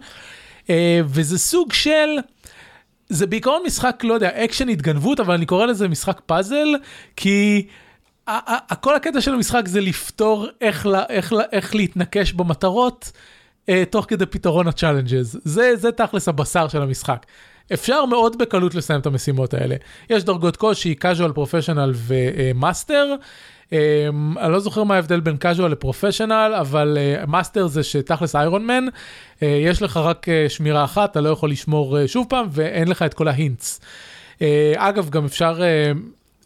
[0.69, 2.09] אה, וזה סוג של...
[3.09, 6.67] זה בעיקרון משחק, לא יודע, אקשן התגנבות, אבל אני קורא לזה משחק פאזל,
[7.15, 7.67] כי
[8.81, 13.11] כל הקטע של המשחק זה לפתור איך, לה, איך, לה, איך להתנקש במטרות
[13.69, 15.39] אה, תוך כדי פתרון ה challenges.
[15.43, 17.25] זה, זה תכלס הבשר של המשחק.
[17.73, 19.75] אפשר מאוד בקלות לסיים את המשימות האלה.
[20.09, 23.15] יש דרגות קושי, casual, professional ו master.
[23.73, 24.07] אה,
[24.41, 26.97] אני לא זוכר מה ההבדל בין casual ל professional, אבל
[27.27, 28.85] master זה שתכלס iron man,
[29.43, 32.87] אה, יש לך רק אה, שמירה אחת, אתה לא יכול לשמור אה, שוב פעם, ואין
[32.87, 33.81] לך את כל ה hints.
[34.41, 35.91] אה, אגב, גם אפשר, אה,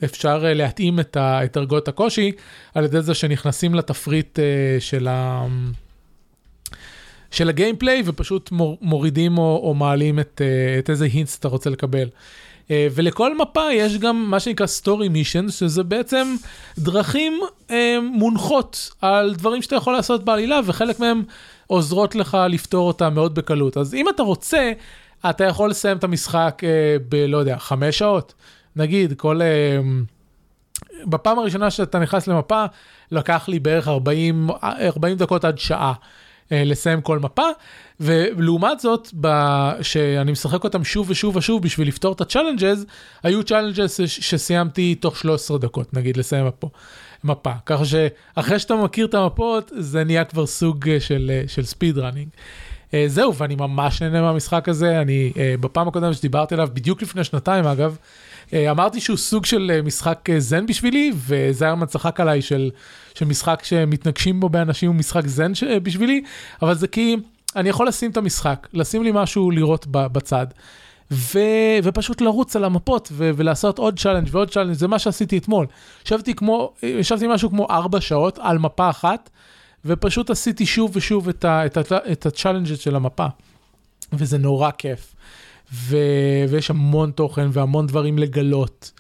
[0.04, 1.18] אפשר אה, להתאים את,
[1.54, 2.32] דרגות הקושי
[2.76, 4.46] על ידי זה שנכנסים לתפריט אה,
[4.80, 5.46] של, ה,
[7.32, 11.48] של ה gameplay ופשוט מור, מורידים או, או מעלים את, אה, את איזה hints אתה
[11.48, 12.08] רוצה לקבל.
[12.70, 16.36] ולכל מפה יש גם מה שנקרא story mission, שזה בעצם
[16.78, 17.40] דרכים
[18.02, 21.24] מונחות על דברים שאתה יכול לעשות בעלילה, וחלק מהם
[21.68, 23.78] עוזרות לך לפתור אותה מאוד בקלות.
[23.78, 24.72] אז אם אתה רוצה,
[25.30, 26.62] אתה יכול לסיים את המשחק
[27.10, 27.16] ב...
[27.16, 28.34] לא יודע, חמש שעות.
[28.78, 29.42] נגיד, כל...
[29.42, 29.80] אה,
[31.06, 32.66] בפעם הראשונה שאתה נכנס למפה,
[33.12, 35.94] לקח לי בערך 40, 40 דקות עד שעה
[36.52, 37.48] אה, לסיים כל מפה,
[38.00, 39.14] ולעומת זאת,
[39.82, 42.86] שאני משחק אותם שוב ושוב ושוב בשביל לפתור את ה challenges,
[43.24, 46.70] היו challenges שסיימתי תוך 13 דקות, נגיד, לסיים מפה.
[47.24, 47.52] מפה.
[47.66, 51.98] ככה שאחרי שאתה מכיר את המפות, זה נהיה כבר סוג אה, של, אה, של speed
[51.98, 52.28] running.
[53.08, 57.98] זהו, ואני ממש נהנה מהמשחק הזה, אני בפעם הקודמת שדיברתי עליו, בדיוק לפני שנתיים אגב,
[58.54, 62.70] אמרתי שהוא סוג של אה, משחק אה, זן בשבילי, וזיירמן צחק עליי של,
[63.14, 66.22] של משחק שמתנגשים בו באנשים הוא משחק זן ש- אה, בשבילי,
[66.62, 67.16] אבל זה כי
[67.56, 70.48] אני יכול לשים את המשחק, לשים לי משהו לראות בצד.
[71.12, 71.40] ו...
[71.84, 73.32] ופשוט לרוץ על המפות ו...
[73.36, 75.66] ולעשות עוד challenge ועוד challenge, זה מה שעשיתי אתמול.
[76.06, 79.30] ישבתי כמו, ישבתי משהו כמו ארבע שעות על מפה אחת,
[79.86, 81.66] ופשוט עשיתי שוב ושוב את, ה...
[81.66, 81.78] את.
[82.12, 82.38] את
[82.78, 83.26] של המפה.
[84.14, 85.16] וזה נורא כיף.
[85.74, 85.98] ו...
[86.50, 88.92] ויש המון תוכן והמון דברים לגלות.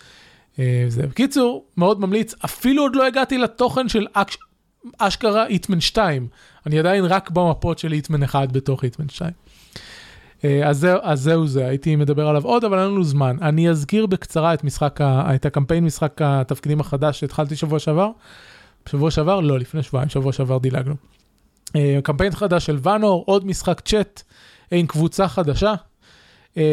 [0.59, 1.07] אה, זה.
[1.07, 4.37] בקיצור, מאוד ממליץ, אפילו עוד לא הגעתי לתוכן של אקש...
[4.97, 6.27] אשכרה היטמן 2.
[6.65, 9.31] אני עדיין רק במפות של היטמן 1 בתוך היטמן 2.
[10.43, 13.37] אה, אז, זהו, אז זהו זה, הייתי מדבר עליו עוד, אבל אין לנו זמן.
[13.41, 15.35] אני אזכיר בקצרה את משחק, ה...
[15.35, 18.09] את הקמפיין משחק התפקידים החדש שהתחלתי שבוע שעבר.
[18.89, 19.39] שבוע שעבר?
[19.39, 20.95] לא, לפני שבועיים, שבוע שעבר דילגנו.
[21.75, 24.23] אה, קמפיין חדש של ואנור, עוד משחק צ'אט
[24.71, 25.73] עם קבוצה חדשה.
[26.57, 26.63] אה,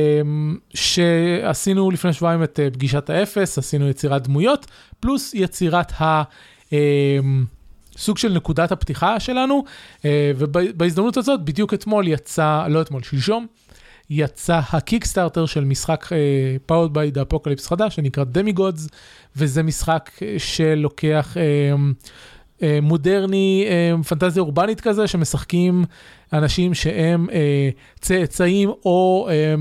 [0.75, 4.67] שעשינו לפני שבועיים את אה, פגישת האפס, עשינו יצירת דמויות,
[5.01, 6.23] פלוס יצירת ה...
[6.73, 7.19] אה,
[7.97, 9.65] סוג של נקודת הפתיחה שלנו,
[10.05, 13.47] אה, ובהזדמנות הזאת, בדיוק אתמול יצא, לא אתמול, שלשום,
[14.11, 16.07] יצא הקיקסטארטר של משחק
[16.71, 18.89] Powered by the Apocalypse חדש, שנקרא דמיגודס,
[19.37, 23.67] וזה משחק אה, שלוקח אה, מודרני,
[24.09, 25.85] פנטזיה אורבנית כזה, שמשחקים
[26.35, 27.71] אנשים שהם אה,
[28.01, 29.55] צאצאים או אה,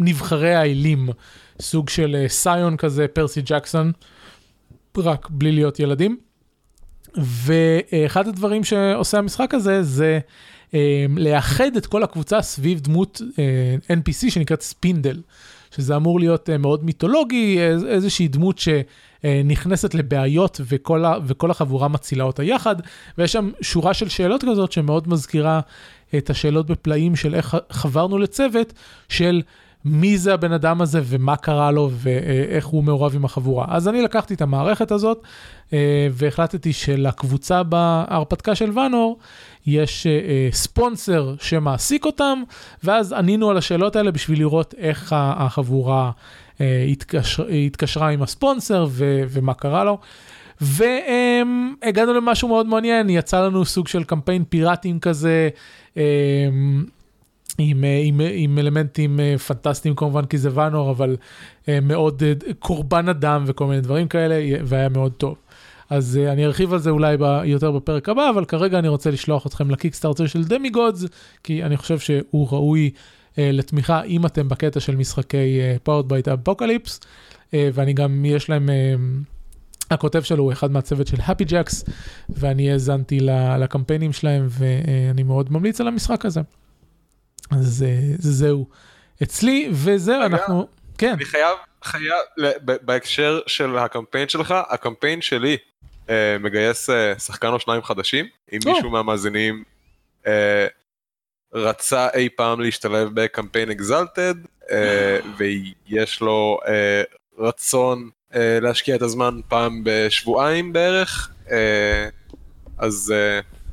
[0.00, 1.08] נבחרי האלים,
[1.60, 3.92] סוג של אה, סיון כזה, פרסי ג'קסון,
[4.96, 6.16] רק בלי להיות ילדים.
[7.16, 10.18] ואחד הדברים שעושה המשחק הזה זה
[10.74, 15.22] אה, לאחד את כל הקבוצה סביב דמות אה, NPC שנקראת ספינדל,
[15.78, 21.88] שזה אמור להיות אה, מאוד מיתולוגי, איז, איזושהי דמות שנכנסת לבעיות וכל, ה, וכל החבורה
[21.88, 22.76] מצילה אותה יחד,
[23.18, 25.60] ויש שם שורה של שאלות כזאת שמאוד מזכירה
[26.16, 28.72] את השאלות בפלאים של איך חברנו לצוות
[29.08, 29.42] של
[29.84, 33.66] מי זה הבן אדם הזה ומה קרה לו ואיך הוא מעורב עם החבורה.
[33.68, 35.22] אז אני לקחתי את המערכת הזאת
[35.72, 39.18] אה, והחלטתי שלקבוצה בהרפתקה של ואנור
[39.66, 42.42] יש אה, ספונסר שמעסיק אותם,
[42.84, 46.10] ואז ענינו על השאלות האלה בשביל לראות איך החבורה
[46.60, 49.98] התקשר, התקשרה עם הספונסר ו, ומה קרה לו.
[50.60, 55.48] והגענו למשהו מאוד מעניין, יצא לנו סוג של קמפיין פיראטים כזה.
[57.58, 61.16] עם, אה, עם, עם אלמנטים אה, פנטסטיים כמובן כי זה ואנור אבל
[61.68, 62.22] אה, מאוד
[62.58, 64.34] קורבן אדם וכל מיני דברים כאלה
[64.64, 65.36] והיה מאוד טוב.
[65.90, 69.46] אז אני ארחיב על זה אולי ב, יותר בפרק הבא אבל כרגע אני רוצה לשלוח
[69.46, 71.04] אתכם ל Kickstarter של Demigods
[71.44, 72.90] כי אני חושב שהוא ראוי
[73.38, 77.00] לתמיכה אם אתם בקטע של משחקי Powered by the Apocalypse
[77.52, 78.70] ואני גם יש להם.
[79.90, 81.84] הכותב שלו הוא אחד מהצוות של הפי ג'קס
[82.28, 83.18] ואני האזנתי
[83.58, 86.40] לקמפיינים שלהם ואני מאוד ממליץ על המשחק הזה.
[87.50, 87.84] אז
[88.18, 88.68] זהו
[89.22, 90.68] אצלי, וזהו, אנחנו...
[90.98, 91.12] כן.
[91.12, 95.56] אני חייב, חייב, בהקשר של הקמפיין שלך, הקמפיין שלי
[96.10, 99.64] אה, מגייס אה, שחקן או שניים חדשים, אם מישהו מהמאזינים
[100.26, 100.66] אה,
[101.52, 104.34] רצה אי פעם להשתלב בקמפיין אקזלטד,
[105.36, 106.58] ויש לו
[107.38, 111.30] רצון להשקיע את הזמן פעם בשבועיים בערך,
[112.78, 113.14] אז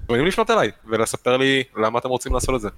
[0.09, 2.69] מוזמנים לפנות אליי ולספר לי למה אתם רוצים לעשות את זה.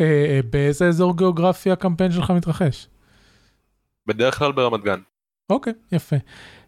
[0.00, 2.86] אה, אה, באיזה אזור גיאוגרפי הקמפיין שלך מתרחש?
[4.06, 4.98] בדרך כלל ברמת גן.
[5.50, 6.16] אוקיי, יפה.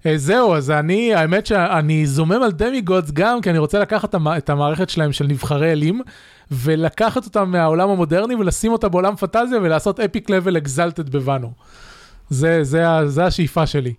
[0.07, 4.15] אה, זהו, אז אני, האמת שאני זומם על דמי גודס גם, כי אני רוצה לקחת
[4.15, 6.03] את המערכת שלהם של נבחרי אלים,
[6.51, 11.53] ולקחת אותם מהעולם המודרני ולשים אותה בעולם פנטזיה ולעשות epic level Exalted בוואנו.
[12.31, 13.95] זה, זה, זה השאיפה שלי.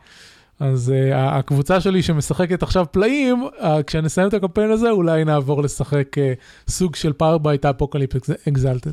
[0.61, 6.17] אז אה, הקבוצה שלי שמשחקת עכשיו פלאים, אה, כשנסיים את הקמפיין הזה, אולי נעבור לשחק
[6.17, 8.09] אה, סוג של Powered by the Apocalypse
[8.49, 8.91] Exalted.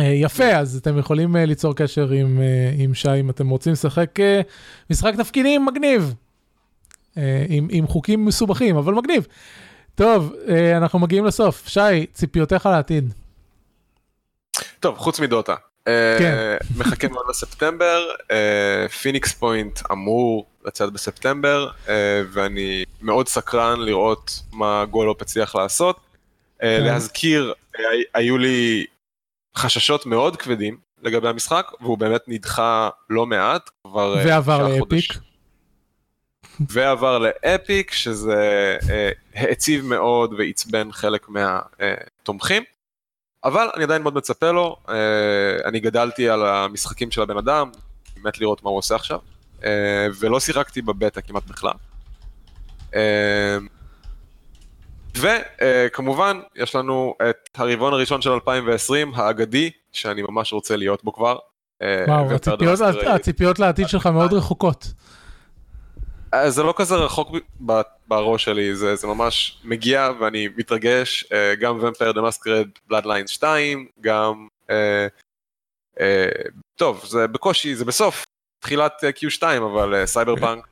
[0.00, 4.20] יפה, אז אתם יכולים אה, ליצור קשר עם, אה, עם שי אם אתם רוצים לשחק
[4.20, 4.22] אה,
[4.90, 6.14] משחק תפקידים מגניב.
[7.14, 9.26] אה, עם, עם חוקים מסובכים, אבל מגניב.
[9.94, 11.68] טוב, אה, אנחנו מגיעים לסוף.
[11.68, 13.14] שי, ציפיותיך לעתיד.
[14.80, 15.54] טוב, חוץ מדוטה.
[16.18, 16.56] כן.
[16.76, 18.08] מחכה מאוד לספטמבר,
[19.02, 26.00] Phoenix Point אמור לצאת בספטמבר, אה, ואני מאוד סקרן לראות מה גולופ הצליח לעשות.
[26.62, 26.84] אה, כן.
[26.84, 27.54] להזכיר,
[28.14, 28.86] היו לי
[29.56, 35.12] חששות מאוד כבדים לגבי המשחק, והוא באמת נדחה לא מעט, כבר אה, ועבר ל Epic.
[36.68, 38.76] ועבר לאפיק, שזה
[39.34, 42.62] העציב מאוד ועצבן חלק מהתומכים.
[43.44, 44.94] אבל אני עדיין מאוד מצפה לו, אה,
[45.64, 47.70] אני גדלתי על המשחקים של הבן אדם,
[48.16, 49.18] באמת לראות מה הוא עושה עכשיו,
[49.64, 51.72] אה, ולא שיחקתי בבטא כמעט בכלל.
[52.94, 53.58] אה,
[55.16, 61.38] וכמובן, יש לנו את הרבעון הראשון של 2020, האגדי, שאני ממש רוצה להיות בו כבר.
[62.08, 64.92] וואו, הציפיות, הציפיות לעתיד שלך מאוד רחוקות.
[66.48, 67.30] זה לא כזה רחוק
[68.08, 73.86] בראש שלי, זה, זה ממש מגיע ואני מתרגש, אה, גם Vampire the Masquerade Bloodlines 2,
[74.00, 75.06] גם, אה,
[76.00, 76.28] אה,
[76.76, 78.24] טוב, זה בקושי, זה בסוף,
[78.60, 78.92] תחילת
[79.22, 80.66] Q2, אבל סייבר uh, פאנק,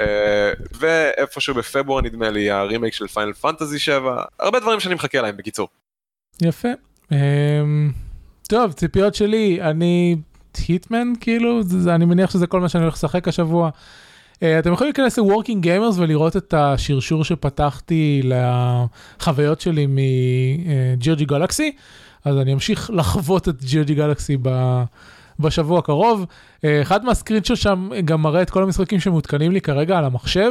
[0.00, 5.36] אה, ואיפשהו בפברואר נדמה לי הרימייק של Final Fantasy 7, הרבה דברים שאני מחכה להם
[5.36, 5.68] בקיצור.
[6.42, 6.68] יפה.
[7.04, 7.14] Um,
[8.48, 10.16] טוב, ציפיות שלי, אני
[10.68, 13.70] היטמן כאילו, זה, אני מניח שזה כל מה שאני הולך לשחק השבוע.
[14.38, 21.72] Uh, אתם יכולים להיכנס ל-Working Gamers ולראות את השרשור שפתחתי לחוויות שלי מג'ירג'י גלקסי,
[22.24, 24.82] אז אני אמשיך לחוות את ג'ירג'י גלקסי ב...
[25.40, 26.26] בשבוע הקרוב.
[26.56, 30.50] Uh, אחד מהסקרינצ'ות שם גם מראה את כל המשחקים שמותקנים לי כרגע על המחשב,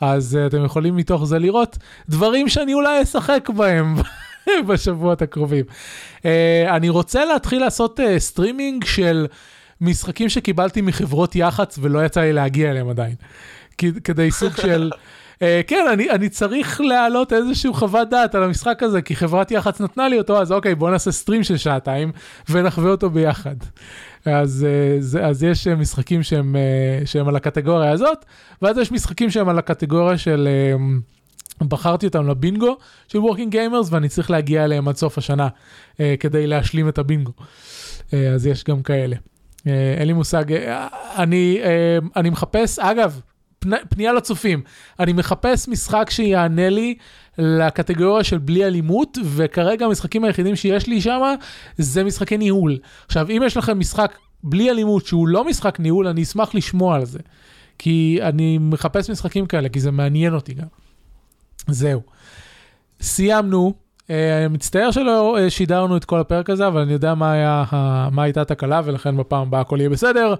[0.00, 3.94] אז אתם יכולים מתוך זה לראות דברים שאני אולי אשחק בהם.
[4.68, 5.64] בשבועות הקרובים.
[6.18, 6.24] אה,
[6.68, 9.26] אני רוצה להתחיל לעשות streaming אה, של
[9.80, 13.14] משחקים שקיבלתי מחברות יח"צ ולא יצא לי להגיע אליהם עדיין.
[13.78, 14.90] כדי סוג של...
[15.34, 19.80] אה, כן, אני, אני צריך להעלות איזשהו חוות דעת על המשחק הזה, כי חברת יח"צ
[19.80, 22.12] נתנה לי אותו, אז אוקיי, בוא נעשה stream של שעתיים
[22.48, 23.56] ונחווה אותו ביחד.
[24.24, 28.24] אז, אה, זה, אז יש משחקים שהם, אה, שהם על הקטגוריה הזאת,
[28.62, 30.48] ואז יש משחקים שהם על הקטגוריה של...
[30.78, 32.76] אה, בחרתי אותם לבינגו
[33.08, 37.32] של Working Gamers ואני צריך להגיע אליהם עד סוף השנה אה, כדי להשלים את הבינגו.
[37.36, 39.16] אה, אז יש גם כאלה.
[39.66, 43.20] אה, אין לי מושג, אה, אני, אה, אני מחפש, אגב,
[43.88, 44.62] פנייה לצופים,
[45.00, 46.94] אני מחפש משחק שיענה לי
[47.38, 51.34] לקטגוריה של בלי אלימות, וכרגע המשחקים היחידים שיש לי שם
[51.76, 52.78] זה משחקי ניהול.
[53.06, 57.04] עכשיו, אם יש לכם משחק בלי אלימות שהוא לא משחק ניהול, אני אשמח לשמוע על
[57.04, 57.18] זה.
[57.78, 60.66] כי אני מחפש משחקים כאלה, כי זה מעניין אותי גם.
[61.68, 62.02] זהו.
[63.00, 63.85] סיימנו.
[64.10, 67.64] אה, מצטער שלא אה, שידרנו את כל הפרק הזה, אבל אני יודע מה, היה,
[68.10, 70.34] מה הייתה התקלה, ולכן בפעם הבאה הכל יהיה בסדר.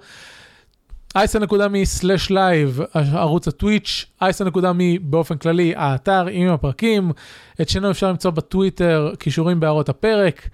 [1.16, 2.80] אייסה.מי/לייב,
[3.14, 7.12] ערוץ הטוויץ', אייסה.מי באופן כללי, האתר עם הפרקים.
[7.60, 10.48] את שנינו אפשר למצוא בטוויטר, קישורים בהערות הפרק.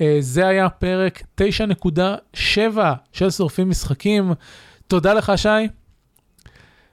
[0.00, 2.78] אה, זה היה פרק 9.7
[3.12, 4.32] של שורפים משחקים.
[4.86, 5.48] תודה לך, שי.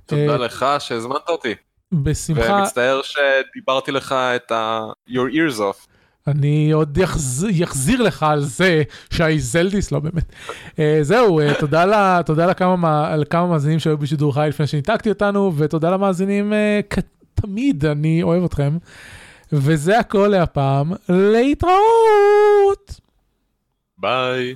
[0.06, 1.56] תודה לך שהזמנת אותי.
[1.92, 2.54] בשמחה.
[2.54, 4.86] ומצטער שדיברתי לך את ה...
[5.10, 5.88] your ears off.
[6.28, 7.48] אני עוד יחז...
[7.52, 8.84] יחזיר לך על זה
[9.14, 10.32] שי זלדיס, לא באמת.
[10.70, 11.54] uh, זהו, uh,
[12.26, 13.16] תודה, לכמה, מה...
[13.18, 17.00] לכמה מאזינים שהיו בשידור חי לפני שניתקתי אותנו, ותודה למאזינים uh, כ...
[17.34, 18.78] תמיד, אני אוהב אתכם.
[19.54, 23.02] וזה הכל להפעם, להתראות!
[23.98, 24.50] ביי.